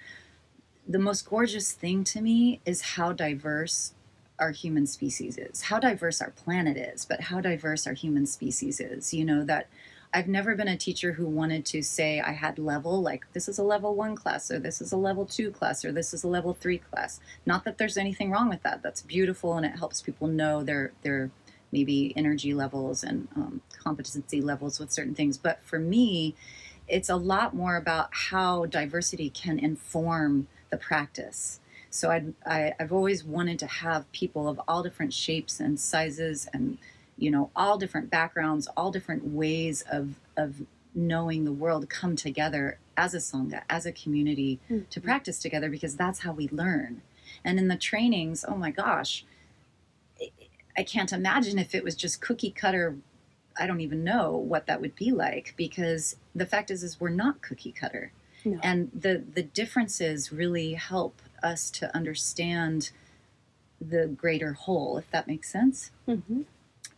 the 0.87 0.99
most 0.99 1.29
gorgeous 1.29 1.73
thing 1.73 2.05
to 2.05 2.21
me 2.21 2.61
is 2.65 2.81
how 2.83 3.13
diverse 3.13 3.93
our 4.39 4.51
human 4.51 4.87
species 4.87 5.39
is, 5.39 5.63
how 5.63 5.79
diverse 5.79 6.21
our 6.21 6.31
planet 6.31 6.77
is, 6.77 7.05
but 7.05 7.23
how 7.23 7.41
diverse 7.41 7.87
our 7.87 7.95
human 7.95 8.27
species 8.27 8.81
is. 8.81 9.15
You 9.15 9.25
know, 9.25 9.45
that 9.45 9.69
I've 10.13 10.29
never 10.29 10.55
been 10.55 10.69
a 10.69 10.77
teacher 10.77 11.13
who 11.13 11.27
wanted 11.27 11.65
to 11.67 11.83
say 11.83 12.21
I 12.21 12.33
had 12.33 12.59
level, 12.59 13.03
like 13.03 13.27
this 13.33 13.49
is 13.49 13.59
a 13.59 13.63
level 13.63 13.95
one 13.95 14.17
class, 14.17 14.51
or 14.51 14.59
this 14.59 14.81
is 14.81 14.93
a 14.93 14.97
level 14.97 15.27
two 15.27 15.51
class, 15.51 15.85
or 15.85 15.93
this 15.93 16.15
is 16.15 16.25
a 16.25 16.29
level 16.29 16.55
three 16.55 16.79
class. 16.79 17.21
Not 17.45 17.65
that 17.65 17.79
there's 17.79 17.97
anything 17.97 18.31
wrong 18.31 18.49
with 18.49 18.63
that. 18.63 18.83
That's 18.83 19.03
beautiful 19.03 19.57
and 19.57 19.67
it 19.67 19.79
helps 19.79 20.03
people 20.03 20.29
know 20.29 20.63
their, 20.63 20.93
their 21.03 21.31
maybe 21.73 22.13
energy 22.17 22.55
levels 22.55 23.03
and 23.03 23.29
um, 23.37 23.61
competency 23.83 24.41
levels 24.41 24.79
with 24.79 24.93
certain 24.93 25.15
things. 25.15 25.37
But 25.37 25.61
for 25.63 25.79
me, 25.79 26.35
it's 26.89 27.09
a 27.09 27.17
lot 27.17 27.55
more 27.55 27.77
about 27.77 28.11
how 28.13 28.67
diversity 28.67 29.29
can 29.31 29.59
inform 29.59 30.47
the 30.71 30.77
practice. 30.77 31.61
So 31.91 32.11
I'd, 32.11 32.35
I, 32.45 32.73
I've 32.79 32.93
always 32.93 33.25
wanted 33.25 33.59
to 33.61 33.67
have 33.67 34.11
people 34.13 34.49
of 34.49 34.61
all 34.69 34.83
different 34.83 35.13
shapes 35.13 35.61
and 35.61 35.79
sizes 35.81 36.49
and, 36.53 36.79
you 37.19 37.31
know, 37.31 37.51
all 37.57 37.79
different 37.79 38.11
backgrounds, 38.11 38.69
all 38.77 38.91
different 38.91 39.25
ways 39.27 39.83
of, 39.91 40.15
of 40.37 40.63
knowing 40.95 41.45
the 41.45 41.53
world 41.53 41.89
come 41.89 42.17
together 42.17 42.79
as 42.97 43.15
a 43.15 43.19
Sangha, 43.19 43.63
as 43.69 43.87
a 43.87 43.93
community 43.93 44.59
to 44.91 45.01
practice 45.01 45.39
together 45.39 45.69
because 45.69 45.97
that's 45.97 46.21
how 46.21 46.33
we 46.33 46.49
learn. 46.49 47.03
And 47.45 47.59
in 47.59 47.69
the 47.69 47.77
trainings, 47.77 48.45
oh 48.47 48.57
my 48.57 48.71
gosh, 48.71 49.25
I- 50.77 50.83
can't 50.83 51.13
imagine 51.13 51.59
if 51.59 51.75
it 51.75 51.83
was 51.85 51.97
just 51.97 52.21
cookie 52.21 52.51
cutter. 52.51 52.97
I 53.59 53.67
don't 53.67 53.81
even 53.81 54.05
know 54.05 54.37
what 54.37 54.67
that 54.67 54.81
would 54.83 54.95
be 54.95 55.11
like 55.11 55.55
because 55.57 56.17
the 56.35 56.45
fact 56.47 56.71
is, 56.71 56.83
is 56.83 57.01
we're 57.01 57.09
not 57.09 57.41
cookie 57.41 57.73
cutter 57.73 58.13
No. 58.45 58.61
and 58.63 58.91
the 58.95 59.23
the 59.35 59.43
differences 59.43 60.31
really 60.31 60.75
help 60.75 61.23
us 61.43 61.71
to 61.73 61.95
understand 61.97 62.91
the 63.81 64.07
greater 64.07 64.53
whole 64.53 64.99
if 64.99 65.11
that 65.11 65.27
makes 65.27 65.51
sense 65.51 65.91
Mhm. 66.07 66.45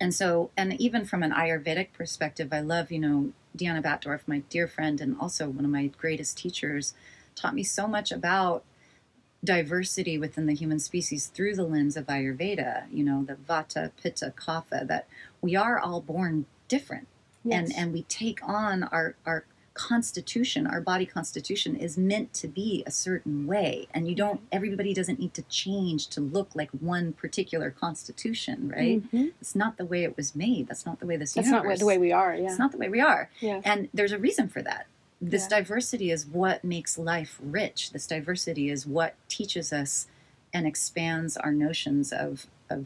And 0.01 0.15
so 0.15 0.51
and 0.57 0.81
even 0.81 1.05
from 1.05 1.23
an 1.23 1.33
ayurvedic 1.33 1.93
perspective 1.93 2.49
i 2.53 2.61
love 2.61 2.91
you 2.91 2.99
know 2.99 3.33
deanna 3.57 3.83
batdorf 3.83 4.21
my 4.27 4.41
dear 4.51 4.69
friend 4.69 5.01
and 5.01 5.17
also 5.21 5.49
one 5.49 5.65
of 5.65 5.71
my 5.71 5.87
greatest 5.87 6.39
teachers 6.39 6.95
taught 7.35 7.55
me 7.55 7.63
so 7.63 7.87
much 7.87 8.11
about 8.11 8.65
diversity 9.43 10.19
within 10.19 10.47
the 10.47 10.55
human 10.55 10.81
species 10.81 11.27
through 11.27 11.55
the 11.55 11.63
lens 11.63 11.97
of 11.97 12.07
Ayurveda, 12.07 12.87
you 12.91 13.05
know, 13.05 13.25
the 13.25 13.35
Vata, 13.35 13.93
Pitta, 14.03 14.33
Kapha, 14.37 14.87
that 14.87 15.07
we 15.41 15.55
are 15.55 15.79
all 15.79 16.01
born 16.01 16.47
different. 16.67 17.07
And 17.51 17.73
and 17.75 17.95
we 17.95 18.03
take 18.03 18.41
on 18.47 18.83
our 18.83 19.15
our 19.25 19.45
constitution, 19.79 20.67
our 20.67 20.81
body 20.81 21.07
constitution 21.07 21.77
is 21.77 21.97
meant 21.97 22.35
to 22.35 22.49
be 22.49 22.83
a 22.87 22.91
certain 22.91 23.47
way. 23.47 23.87
And 23.95 24.09
you 24.09 24.15
don't 24.17 24.41
everybody 24.51 24.93
doesn't 24.93 25.21
need 25.21 25.35
to 25.35 25.43
change 25.43 26.09
to 26.09 26.21
look 26.21 26.51
like 26.55 26.71
one 26.73 27.13
particular 27.13 27.71
constitution, 27.71 28.69
right? 28.75 29.01
Mhm. 29.13 29.33
It's 29.41 29.55
not 29.55 29.77
the 29.79 29.85
way 29.87 30.03
it 30.03 30.17
was 30.17 30.35
made. 30.35 30.67
That's 30.69 30.85
not 30.85 30.99
the 30.99 31.07
way 31.07 31.17
this 31.17 31.33
That's 31.35 31.47
universe 31.47 31.69
not 31.71 31.79
the 31.79 31.87
way 31.87 31.97
we 31.99 32.11
are. 32.13 32.35
Yeah. 32.35 32.47
it's 32.49 32.59
not 32.59 32.73
the 32.73 32.79
way 32.79 32.89
we 32.89 33.01
are. 33.01 33.31
yeah. 33.41 33.61
And 33.65 33.89
there's 33.95 34.13
a 34.13 34.19
reason 34.19 34.49
for 34.49 34.61
that. 34.63 34.87
This 35.21 35.45
Yeah. 35.45 35.59
diversity 35.61 36.11
is 36.11 36.27
what 36.27 36.65
makes 36.65 36.99
life 36.99 37.39
rich. 37.43 37.93
This 37.93 38.07
diversity 38.07 38.71
is 38.71 38.87
what 38.87 39.15
teaches 39.29 39.73
us 39.73 40.09
and 40.53 40.67
expands 40.67 41.37
our 41.37 41.53
notions 41.53 42.13
of 42.13 42.47
of 42.69 42.85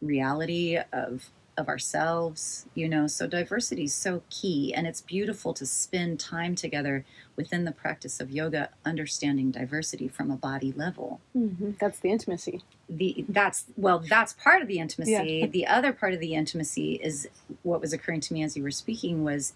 reality, 0.00 0.78
of 0.92 1.30
of 1.60 1.68
ourselves, 1.68 2.66
you 2.74 2.88
know. 2.88 3.06
So 3.06 3.28
diversity 3.28 3.84
is 3.84 3.94
so 3.94 4.22
key 4.30 4.74
and 4.74 4.86
it's 4.88 5.00
beautiful 5.00 5.54
to 5.54 5.64
spend 5.66 6.18
time 6.18 6.56
together 6.56 7.04
within 7.36 7.64
the 7.64 7.70
practice 7.72 8.18
of 8.20 8.30
yoga 8.32 8.70
understanding 8.84 9.52
diversity 9.52 10.08
from 10.08 10.30
a 10.30 10.36
body 10.36 10.72
level 10.72 11.20
Mhm. 11.36 11.78
That's 11.78 12.00
the 12.00 12.10
intimacy. 12.10 12.62
the 12.88 13.24
that's 13.28 13.66
well 13.76 14.00
that's 14.00 14.32
part 14.32 14.60
of 14.62 14.68
the 14.68 14.78
intimacy 14.80 15.46
the 15.52 15.66
other 15.66 15.92
part 15.92 16.12
of 16.12 16.20
the 16.20 16.34
intimacy 16.34 16.94
is 16.94 17.28
what 17.62 17.80
was 17.80 17.92
occurring 17.92 18.20
to 18.20 18.34
me 18.34 18.42
as 18.42 18.56
you 18.56 18.62
were 18.64 18.70
speaking 18.70 19.22
was 19.22 19.52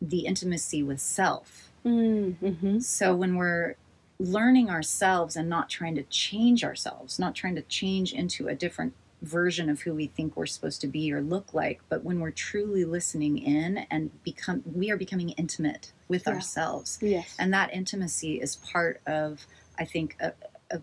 the 0.00 0.20
intimacy 0.26 0.82
with 0.82 1.00
self 1.00 1.70
Mm-hmm. 1.84 2.80
so 2.80 3.14
when 3.14 3.36
we're 3.36 3.74
learning 4.18 4.68
ourselves 4.70 5.36
and 5.36 5.48
not 5.48 5.68
trying 5.68 5.94
to 5.94 6.02
change 6.04 6.64
ourselves 6.64 7.18
not 7.18 7.34
trying 7.34 7.54
to 7.54 7.62
change 7.62 8.12
into 8.12 8.48
a 8.48 8.54
different 8.54 8.92
version 9.22 9.68
of 9.70 9.80
who 9.80 9.94
we 9.94 10.06
think 10.06 10.36
we're 10.36 10.46
supposed 10.46 10.80
to 10.82 10.86
be 10.86 11.10
or 11.12 11.20
look 11.22 11.54
like 11.54 11.80
but 11.88 12.04
when 12.04 12.20
we're 12.20 12.30
truly 12.30 12.84
listening 12.84 13.38
in 13.38 13.78
and 13.90 14.10
become 14.22 14.62
we 14.74 14.90
are 14.90 14.96
becoming 14.96 15.30
intimate 15.30 15.92
with 16.08 16.24
Yeah. 16.26 16.34
ourselves 16.34 16.98
Yes. 17.00 17.34
and 17.38 17.52
that 17.54 17.72
intimacy 17.72 18.40
is 18.40 18.56
part 18.56 19.00
of 19.06 19.46
i 19.78 19.84
think 19.86 20.16
a, 20.20 20.32
a 20.70 20.80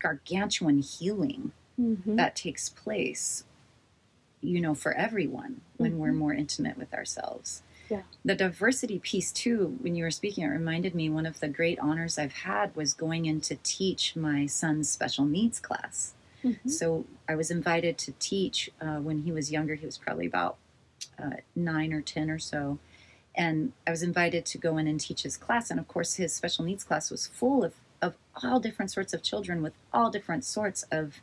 gargantuan 0.00 0.78
healing 0.80 1.52
Mhm. 1.80 2.16
that 2.16 2.36
takes 2.36 2.68
place 2.68 3.44
you 4.42 4.60
know 4.60 4.74
for 4.74 4.92
everyone 4.92 5.62
when 5.78 5.98
we're 5.98 6.12
Mhm. 6.12 6.16
more 6.16 6.34
intimate 6.34 6.76
with 6.76 6.92
ourselves 6.92 7.62
Yeah. 7.88 8.02
the 8.24 8.34
diversity 8.34 8.98
piece 8.98 9.32
too 9.32 9.78
when 9.80 9.94
you 9.96 10.04
were 10.04 10.10
speaking 10.10 10.44
it 10.44 10.48
reminded 10.48 10.94
me 10.94 11.08
one 11.08 11.24
of 11.26 11.40
the 11.40 11.48
great 11.48 11.78
honors 11.78 12.18
i've 12.18 12.32
had 12.32 12.74
was 12.76 12.92
going 12.92 13.24
in 13.26 13.40
to 13.42 13.56
teach 13.62 14.14
my 14.14 14.44
son's 14.46 14.90
special 14.90 15.24
needs 15.24 15.58
class 15.60 16.12
Mhm. 16.44 16.70
so 16.70 17.04
i 17.28 17.34
was 17.34 17.50
invited 17.50 17.96
to 17.98 18.12
teach 18.18 18.70
uh, 18.80 18.98
when 18.98 19.18
he 19.22 19.32
was 19.32 19.50
younger 19.52 19.74
he 19.74 19.86
was 19.86 19.98
probably 19.98 20.26
about 20.26 20.56
uh, 21.18 21.36
nine 21.54 21.92
or 21.92 22.00
ten 22.02 22.30
or 22.30 22.38
so 22.38 22.78
and 23.34 23.72
i 23.86 23.90
was 23.90 24.02
invited 24.02 24.44
to 24.46 24.58
go 24.58 24.76
in 24.76 24.86
and 24.86 25.00
teach 25.00 25.22
his 25.22 25.36
class 25.36 25.70
and 25.70 25.78
of 25.80 25.88
course 25.88 26.14
his 26.14 26.32
special 26.32 26.64
needs 26.64 26.84
class 26.84 27.10
was 27.10 27.26
full 27.26 27.64
of, 27.64 27.74
of 28.00 28.14
all 28.42 28.60
different 28.60 28.90
sorts 28.90 29.12
of 29.14 29.22
children 29.22 29.62
with 29.62 29.74
all 29.92 30.10
different 30.10 30.44
sorts 30.44 30.82
of 30.90 31.20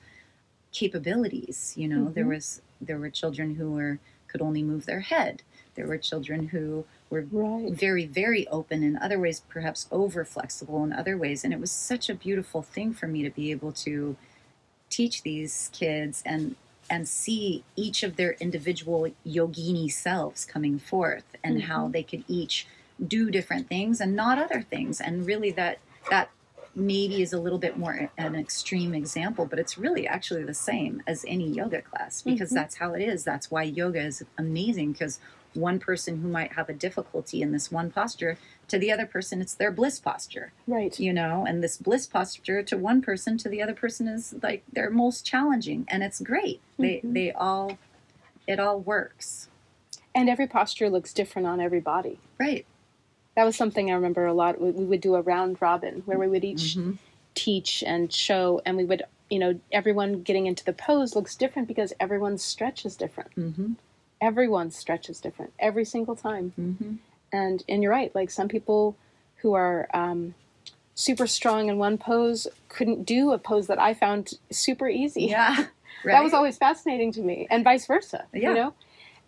capabilities 0.71 1.73
you 1.77 1.87
know 1.87 2.09
there 2.09 2.25
Mhm. 2.25 2.35
was 2.35 2.61
there 2.81 2.99
were 2.99 3.09
children 3.09 3.55
who 3.55 3.71
were 3.71 3.99
could 4.27 4.41
only 4.41 4.61
move 4.63 4.85
their 4.85 4.99
head 5.01 5.41
there 5.75 5.87
were 5.87 5.97
children 5.97 6.47
who 6.49 6.85
were 7.09 7.25
Right. 7.31 7.73
very 7.73 8.05
very 8.05 8.47
open 8.49 8.83
in 8.83 8.95
other 8.97 9.19
ways 9.19 9.41
perhaps 9.49 9.87
over 9.91 10.23
flexible 10.23 10.83
in 10.83 10.93
other 10.93 11.17
ways 11.17 11.43
and 11.43 11.51
it 11.53 11.59
was 11.59 11.71
such 11.71 12.09
a 12.09 12.13
beautiful 12.13 12.61
thing 12.61 12.93
for 12.93 13.07
me 13.07 13.23
to 13.23 13.29
be 13.31 13.49
able 13.51 13.71
to 13.73 14.15
teach 14.89 15.23
these 15.23 15.69
kids 15.73 16.21
and 16.25 16.55
and 16.91 17.07
see 17.07 17.63
each 17.75 18.01
of 18.01 18.15
their 18.15 18.31
individual 18.39 19.07
yogini 19.25 19.91
selves 19.91 20.43
coming 20.45 20.79
forth 20.79 21.35
and 21.43 21.63
how 21.63 21.87
they 21.87 22.01
could 22.01 22.23
each 22.27 22.65
do 23.07 23.29
different 23.29 23.69
things 23.69 24.01
and 24.01 24.15
not 24.15 24.39
other 24.39 24.61
things. 24.61 24.99
And 24.99 25.25
really 25.25 25.51
that 25.51 25.79
that 26.09 26.29
maybe 26.75 27.21
is 27.21 27.33
a 27.33 27.39
little 27.39 27.59
bit 27.59 27.77
more 27.77 28.09
an 28.17 28.35
extreme 28.35 28.93
example 28.93 29.45
but 29.45 29.59
it's 29.59 29.77
really 29.77 30.07
actually 30.07 30.43
the 30.43 30.53
same 30.53 31.01
as 31.07 31.25
any 31.27 31.47
yoga 31.47 31.81
class 31.81 32.21
because 32.21 32.51
Mhm. 32.51 32.55
that's 32.55 32.75
how 32.75 32.93
it 32.93 33.01
is. 33.01 33.23
That's 33.23 33.51
why 33.51 33.63
yoga 33.63 34.01
is 34.01 34.23
amazing 34.37 34.93
because 34.93 35.19
one 35.53 35.79
person 35.79 36.21
who 36.21 36.27
might 36.27 36.53
have 36.53 36.69
a 36.69 36.73
difficulty 36.73 37.41
in 37.41 37.51
this 37.51 37.71
one 37.71 37.89
posture 37.91 38.37
to 38.69 38.77
the 38.79 38.91
other 38.91 39.05
person 39.05 39.41
it's 39.41 39.53
their 39.55 39.71
bliss 39.71 39.99
posture 39.99 40.51
Right. 40.67 40.97
you 40.99 41.11
know 41.13 41.45
and 41.47 41.63
this 41.63 41.77
bliss 41.77 42.07
posture 42.07 42.61
to 42.63 42.77
one 42.77 43.01
person 43.01 43.37
to 43.39 43.49
the 43.49 43.61
other 43.61 43.73
person 43.73 44.07
is 44.07 44.35
like 44.41 44.63
their 44.71 44.89
most 44.89 45.25
challenging 45.25 45.85
and 45.89 46.03
it's 46.03 46.19
great 46.21 46.61
they 46.77 47.01
Mhm. 47.03 47.13
they 47.13 47.31
all 47.31 47.77
it 48.47 48.59
all 48.59 48.79
works 48.79 49.47
And 50.15 50.27
every 50.29 50.47
posture 50.47 50.89
looks 50.89 51.13
different 51.13 51.47
on 51.47 51.59
every 51.61 51.79
body. 51.79 52.19
right 52.39 52.65
That 53.35 53.43
was 53.45 53.55
something 53.55 53.89
I 53.89 53.93
remember 53.93 54.25
a 54.25 54.33
lot. 54.33 54.59
We 54.59 54.71
we 54.71 54.85
would 54.85 55.01
do 55.01 55.15
a 55.15 55.21
round 55.21 55.61
robin 55.61 56.01
where 56.05 56.17
we 56.19 56.27
would 56.27 56.43
each 56.43 56.75
Mhm. 56.75 56.97
teach 57.35 57.83
and 57.85 58.11
show, 58.11 58.61
and 58.65 58.75
we 58.75 58.83
would, 58.83 59.03
you 59.29 59.39
know, 59.39 59.59
everyone 59.71 60.23
getting 60.23 60.45
into 60.47 60.65
the 60.65 60.73
pose 60.73 61.15
looks 61.15 61.35
different 61.37 61.67
because 61.67 61.93
everyone's 61.99 62.43
stretch 62.43 62.85
is 62.85 62.97
different. 62.97 63.31
Mhm. 63.35 63.75
Everyone's 64.19 64.75
stretch 64.75 65.09
is 65.09 65.21
different 65.21 65.53
every 65.59 65.85
single 65.85 66.15
time. 66.17 66.51
And 67.31 67.63
and 67.69 67.83
you're 67.83 67.91
right. 67.91 68.13
Like 68.15 68.31
some 68.31 68.47
people 68.47 68.95
who 69.37 69.53
are 69.53 69.87
um, 69.93 70.35
super 70.95 71.27
strong 71.27 71.69
in 71.69 71.77
one 71.77 71.97
pose 71.97 72.47
couldn't 72.67 73.05
do 73.05 73.31
a 73.31 73.37
pose 73.37 73.67
that 73.67 73.79
I 73.79 73.93
found 73.93 74.33
super 74.51 74.87
easy. 74.89 75.25
yeah 75.25 75.55
right 75.55 75.67
That 76.13 76.23
was 76.23 76.33
always 76.33 76.57
fascinating 76.57 77.11
to 77.13 77.21
me, 77.21 77.47
and 77.49 77.63
vice 77.63 77.85
versa. 77.85 78.25
Yeah. 78.33 78.49
You 78.49 78.55
know, 78.55 78.73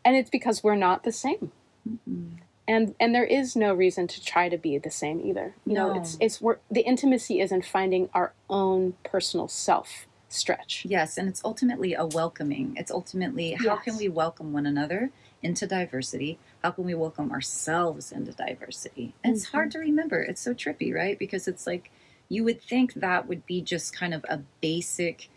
and 0.03 0.15
it's 0.15 0.29
because 0.29 0.63
we're 0.63 0.75
not 0.75 1.03
the 1.03 1.11
same. 1.11 1.51
Mhm. 1.89 2.37
and 2.67 2.93
and 2.99 3.13
there 3.15 3.25
is 3.25 3.55
no 3.55 3.73
reason 3.73 4.07
to 4.07 4.23
try 4.23 4.47
to 4.49 4.55
be 4.57 4.77
the 4.77 4.91
same 4.91 5.19
either 5.25 5.55
you 5.65 5.73
know 5.73 5.95
it's 5.95 6.15
it's 6.21 6.39
we're, 6.39 6.57
the 6.69 6.81
intimacy 6.81 7.39
is 7.39 7.51
in 7.51 7.63
finding 7.63 8.07
our 8.13 8.33
own 8.51 8.93
personal 9.03 9.47
self 9.47 10.05
stretch 10.29 10.85
yes 10.87 11.17
and 11.17 11.27
it's 11.27 11.43
ultimately 11.43 11.95
a 11.95 12.05
welcoming 12.05 12.75
it's 12.77 12.91
ultimately 12.91 13.53
how 13.53 13.75
can 13.77 13.97
we 13.97 14.07
welcome 14.07 14.53
one 14.53 14.67
another 14.67 15.09
into 15.43 15.65
diversity 15.67 16.37
how 16.63 16.71
can 16.71 16.83
we 16.85 16.93
welcome 16.93 17.31
ourselves 17.31 18.11
into 18.11 18.31
diversity 18.31 19.13
and 19.23 19.35
it's 19.35 19.47
Mm-hmm. 19.47 19.57
hard 19.57 19.71
to 19.71 19.79
remember 19.79 20.21
it's 20.21 20.41
so 20.41 20.53
trippy 20.53 20.93
right 20.93 21.17
because 21.19 21.47
it's 21.47 21.65
like 21.67 21.91
you 22.29 22.43
would 22.43 22.61
think 22.61 22.93
that 22.93 23.27
would 23.27 23.45
be 23.45 23.61
just 23.61 23.95
kind 23.95 24.13
of 24.13 24.23
a 24.29 24.39
basic 24.61 25.29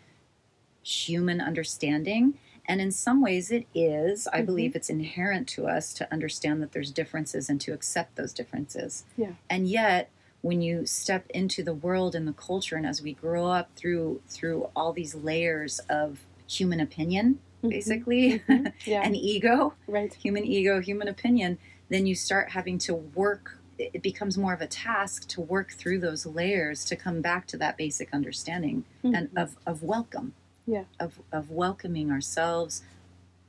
human 0.83 1.41
understanding 1.41 2.35
and 2.67 2.79
in 2.79 2.91
some 2.91 3.21
ways 3.21 3.51
it 3.51 3.65
is 3.73 4.27
i 4.31 4.41
Mhm. 4.41 4.45
believe 4.45 4.75
it's 4.75 4.89
inherent 4.89 5.47
to 5.47 5.65
us 5.67 5.93
to 5.95 6.11
understand 6.13 6.61
that 6.61 6.71
there's 6.73 6.91
differences 6.91 7.49
and 7.49 7.59
to 7.61 7.73
accept 7.73 8.15
those 8.15 8.33
differences 8.33 9.03
Yeah. 9.17 9.33
and 9.49 9.67
yet 9.67 10.09
when 10.41 10.61
you 10.61 10.85
step 10.85 11.25
into 11.31 11.63
the 11.63 11.73
world 11.73 12.13
and 12.13 12.27
the 12.27 12.33
culture 12.33 12.75
and 12.75 12.85
as 12.85 13.01
we 13.01 13.13
grow 13.13 13.47
up 13.47 13.71
through 13.75 14.21
through 14.27 14.69
all 14.75 14.93
these 14.93 15.15
layers 15.15 15.79
of 15.89 16.19
human 16.47 16.79
opinion 16.79 17.39
Mhm. 17.65 17.69
basically 17.69 18.39
Mhm. 18.47 18.73
yeah 18.85 19.01
and 19.03 19.15
ego 19.15 19.73
right 19.87 20.13
human 20.13 20.43
ego 20.45 20.81
human 20.81 21.07
opinion 21.07 21.57
then 21.89 22.05
you 22.07 22.15
start 22.15 22.49
having 22.51 22.77
to 22.79 22.93
work 22.95 23.57
it 23.77 24.01
becomes 24.01 24.37
more 24.37 24.53
of 24.53 24.61
a 24.61 24.67
task 24.67 25.27
to 25.27 25.41
work 25.41 25.71
through 25.73 25.99
those 25.99 26.25
layers 26.25 26.85
to 26.85 26.95
come 26.95 27.21
back 27.21 27.45
to 27.47 27.57
that 27.57 27.75
basic 27.77 28.13
understanding 28.13 28.85
and 29.03 29.29
Mhm. 29.31 29.41
of, 29.43 29.57
of 29.67 29.83
welcome 29.83 30.33
Yeah. 30.65 30.85
of, 30.99 31.19
of 31.31 31.51
welcoming 31.51 32.09
ourselves 32.11 32.83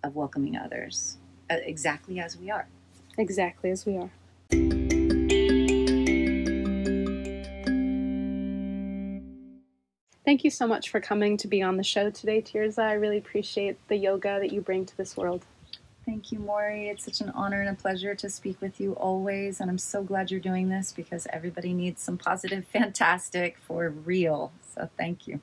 of 0.02 0.14
welcoming 0.16 0.56
others 0.56 1.16
uh, 1.50 1.56
exactly 1.64 2.18
as 2.20 2.36
we 2.36 2.50
are 2.50 2.66
exactly 3.18 3.70
as 3.70 3.86
we 3.86 3.96
are 3.96 4.10
Thank 10.26 10.42
you 10.42 10.50
so 10.50 10.66
much 10.66 10.90
for 10.90 11.00
coming 11.00 11.36
to 11.36 11.46
be 11.46 11.62
on 11.62 11.76
the 11.76 11.84
show 11.84 12.10
today, 12.10 12.42
Tirza. 12.42 12.80
I 12.80 12.94
really 12.94 13.16
appreciate 13.16 13.78
the 13.86 13.94
yoga 13.94 14.40
that 14.40 14.50
you 14.52 14.60
bring 14.60 14.84
to 14.84 14.96
this 14.96 15.16
world. 15.16 15.46
Thank 16.04 16.32
you, 16.32 16.40
Maury. 16.40 16.88
It's 16.88 17.04
such 17.04 17.20
an 17.20 17.30
honor 17.30 17.60
and 17.60 17.70
a 17.70 17.80
pleasure 17.80 18.12
to 18.16 18.28
speak 18.28 18.60
with 18.60 18.80
you 18.80 18.94
always. 18.94 19.60
And 19.60 19.70
I'm 19.70 19.78
so 19.78 20.02
glad 20.02 20.32
you're 20.32 20.40
doing 20.40 20.68
this 20.68 20.90
because 20.90 21.28
everybody 21.32 21.72
needs 21.72 22.02
some 22.02 22.18
positive, 22.18 22.66
fantastic 22.72 23.56
for 23.56 23.88
real. 23.90 24.50
So 24.74 24.90
thank 24.98 25.28
you. 25.28 25.40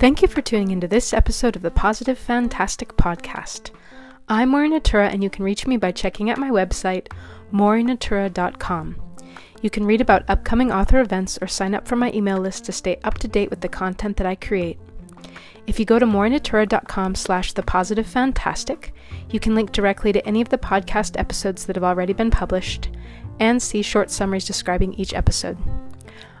Thank 0.00 0.20
you 0.20 0.26
for 0.26 0.42
tuning 0.42 0.72
into 0.72 0.88
this 0.88 1.12
episode 1.12 1.54
of 1.54 1.62
the 1.62 1.70
Positive 1.70 2.18
Fantastic 2.18 2.96
Podcast. 2.96 3.70
I'm 4.28 4.48
Maureen 4.48 4.72
Natura, 4.72 5.10
and 5.10 5.22
you 5.22 5.30
can 5.30 5.44
reach 5.44 5.64
me 5.64 5.76
by 5.76 5.92
checking 5.92 6.28
out 6.28 6.38
my 6.38 6.50
website, 6.50 7.06
maureennatura.com. 7.52 9.03
You 9.64 9.70
can 9.70 9.86
read 9.86 10.02
about 10.02 10.28
upcoming 10.28 10.70
author 10.70 11.00
events 11.00 11.38
or 11.40 11.46
sign 11.46 11.74
up 11.74 11.88
for 11.88 11.96
my 11.96 12.12
email 12.12 12.36
list 12.36 12.66
to 12.66 12.72
stay 12.72 12.98
up 13.02 13.16
to 13.20 13.26
date 13.26 13.48
with 13.48 13.62
the 13.62 13.68
content 13.70 14.18
that 14.18 14.26
I 14.26 14.34
create. 14.34 14.78
If 15.66 15.80
you 15.80 15.86
go 15.86 15.98
to 15.98 16.04
maureennatura.com 16.04 17.14
slash 17.14 17.54
the 17.54 17.62
positive 17.62 18.06
fantastic, 18.06 18.92
you 19.30 19.40
can 19.40 19.54
link 19.54 19.72
directly 19.72 20.12
to 20.12 20.26
any 20.26 20.42
of 20.42 20.50
the 20.50 20.58
podcast 20.58 21.18
episodes 21.18 21.64
that 21.64 21.76
have 21.76 21.82
already 21.82 22.12
been 22.12 22.30
published, 22.30 22.90
and 23.40 23.62
see 23.62 23.80
short 23.80 24.10
summaries 24.10 24.44
describing 24.44 24.92
each 24.92 25.14
episode. 25.14 25.56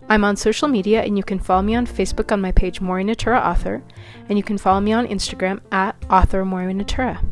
I'm 0.06 0.22
on 0.22 0.36
social 0.36 0.68
media, 0.68 1.00
and 1.00 1.16
you 1.16 1.24
can 1.24 1.38
follow 1.38 1.62
me 1.62 1.74
on 1.74 1.86
Facebook 1.86 2.30
on 2.30 2.42
my 2.42 2.52
page 2.52 2.82
Mori 2.82 3.04
Natura 3.04 3.38
Author, 3.38 3.82
and 4.28 4.36
you 4.36 4.44
can 4.44 4.58
follow 4.58 4.80
me 4.80 4.92
on 4.92 5.06
Instagram 5.06 5.62
at 5.72 5.96
author 6.10 6.44
Natura. 6.44 7.22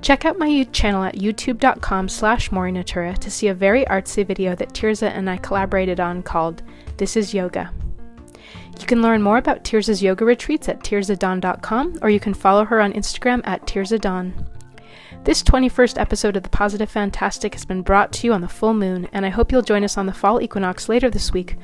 Check 0.00 0.24
out 0.24 0.38
my 0.38 0.62
channel 0.72 1.02
at 1.02 1.16
youtube.com 1.16 2.08
slash 2.08 2.50
morinatura 2.50 3.18
to 3.18 3.30
see 3.30 3.48
a 3.48 3.54
very 3.54 3.84
artsy 3.86 4.24
video 4.24 4.54
that 4.54 4.72
Tirza 4.72 5.10
and 5.10 5.28
I 5.28 5.36
collaborated 5.38 6.00
on 6.00 6.22
called 6.22 6.62
This 6.96 7.16
is 7.16 7.34
Yoga. 7.34 7.72
You 8.80 8.86
can 8.86 9.02
learn 9.02 9.22
more 9.22 9.38
about 9.38 9.64
Tirza's 9.64 10.02
yoga 10.02 10.24
retreats 10.24 10.68
at 10.68 10.80
tirzadawn.com 10.80 11.98
or 12.00 12.10
you 12.10 12.20
can 12.20 12.32
follow 12.32 12.64
her 12.64 12.80
on 12.80 12.92
Instagram 12.92 13.40
at 13.44 13.66
tirzadawn. 13.66 14.46
This 15.24 15.42
21st 15.42 16.00
episode 16.00 16.36
of 16.36 16.44
The 16.44 16.48
Positive 16.48 16.88
Fantastic 16.88 17.54
has 17.54 17.64
been 17.64 17.82
brought 17.82 18.12
to 18.12 18.26
you 18.26 18.32
on 18.32 18.40
the 18.40 18.48
full 18.48 18.72
moon, 18.72 19.08
and 19.12 19.26
I 19.26 19.30
hope 19.30 19.50
you'll 19.50 19.62
join 19.62 19.84
us 19.84 19.98
on 19.98 20.06
the 20.06 20.12
fall 20.12 20.40
equinox 20.40 20.88
later 20.88 21.10
this 21.10 21.32
week 21.32 21.56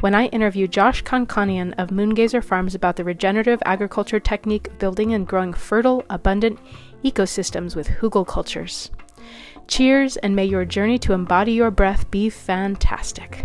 when 0.00 0.14
I 0.14 0.26
interview 0.26 0.66
Josh 0.66 1.04
Konkanian 1.04 1.74
of 1.78 1.90
Moongazer 1.90 2.42
Farms 2.42 2.74
about 2.74 2.96
the 2.96 3.04
regenerative 3.04 3.62
agriculture 3.64 4.18
technique 4.18 4.76
building 4.78 5.14
and 5.14 5.26
growing 5.26 5.52
fertile, 5.52 6.04
abundant 6.10 6.58
ecosystems 7.04 7.76
with 7.76 7.88
hugelkulturs. 7.88 8.90
Cheers, 9.68 10.16
and 10.18 10.34
may 10.34 10.44
your 10.44 10.64
journey 10.64 10.98
to 11.00 11.12
embody 11.12 11.52
your 11.52 11.70
breath 11.70 12.10
be 12.10 12.28
fantastic. 12.28 13.44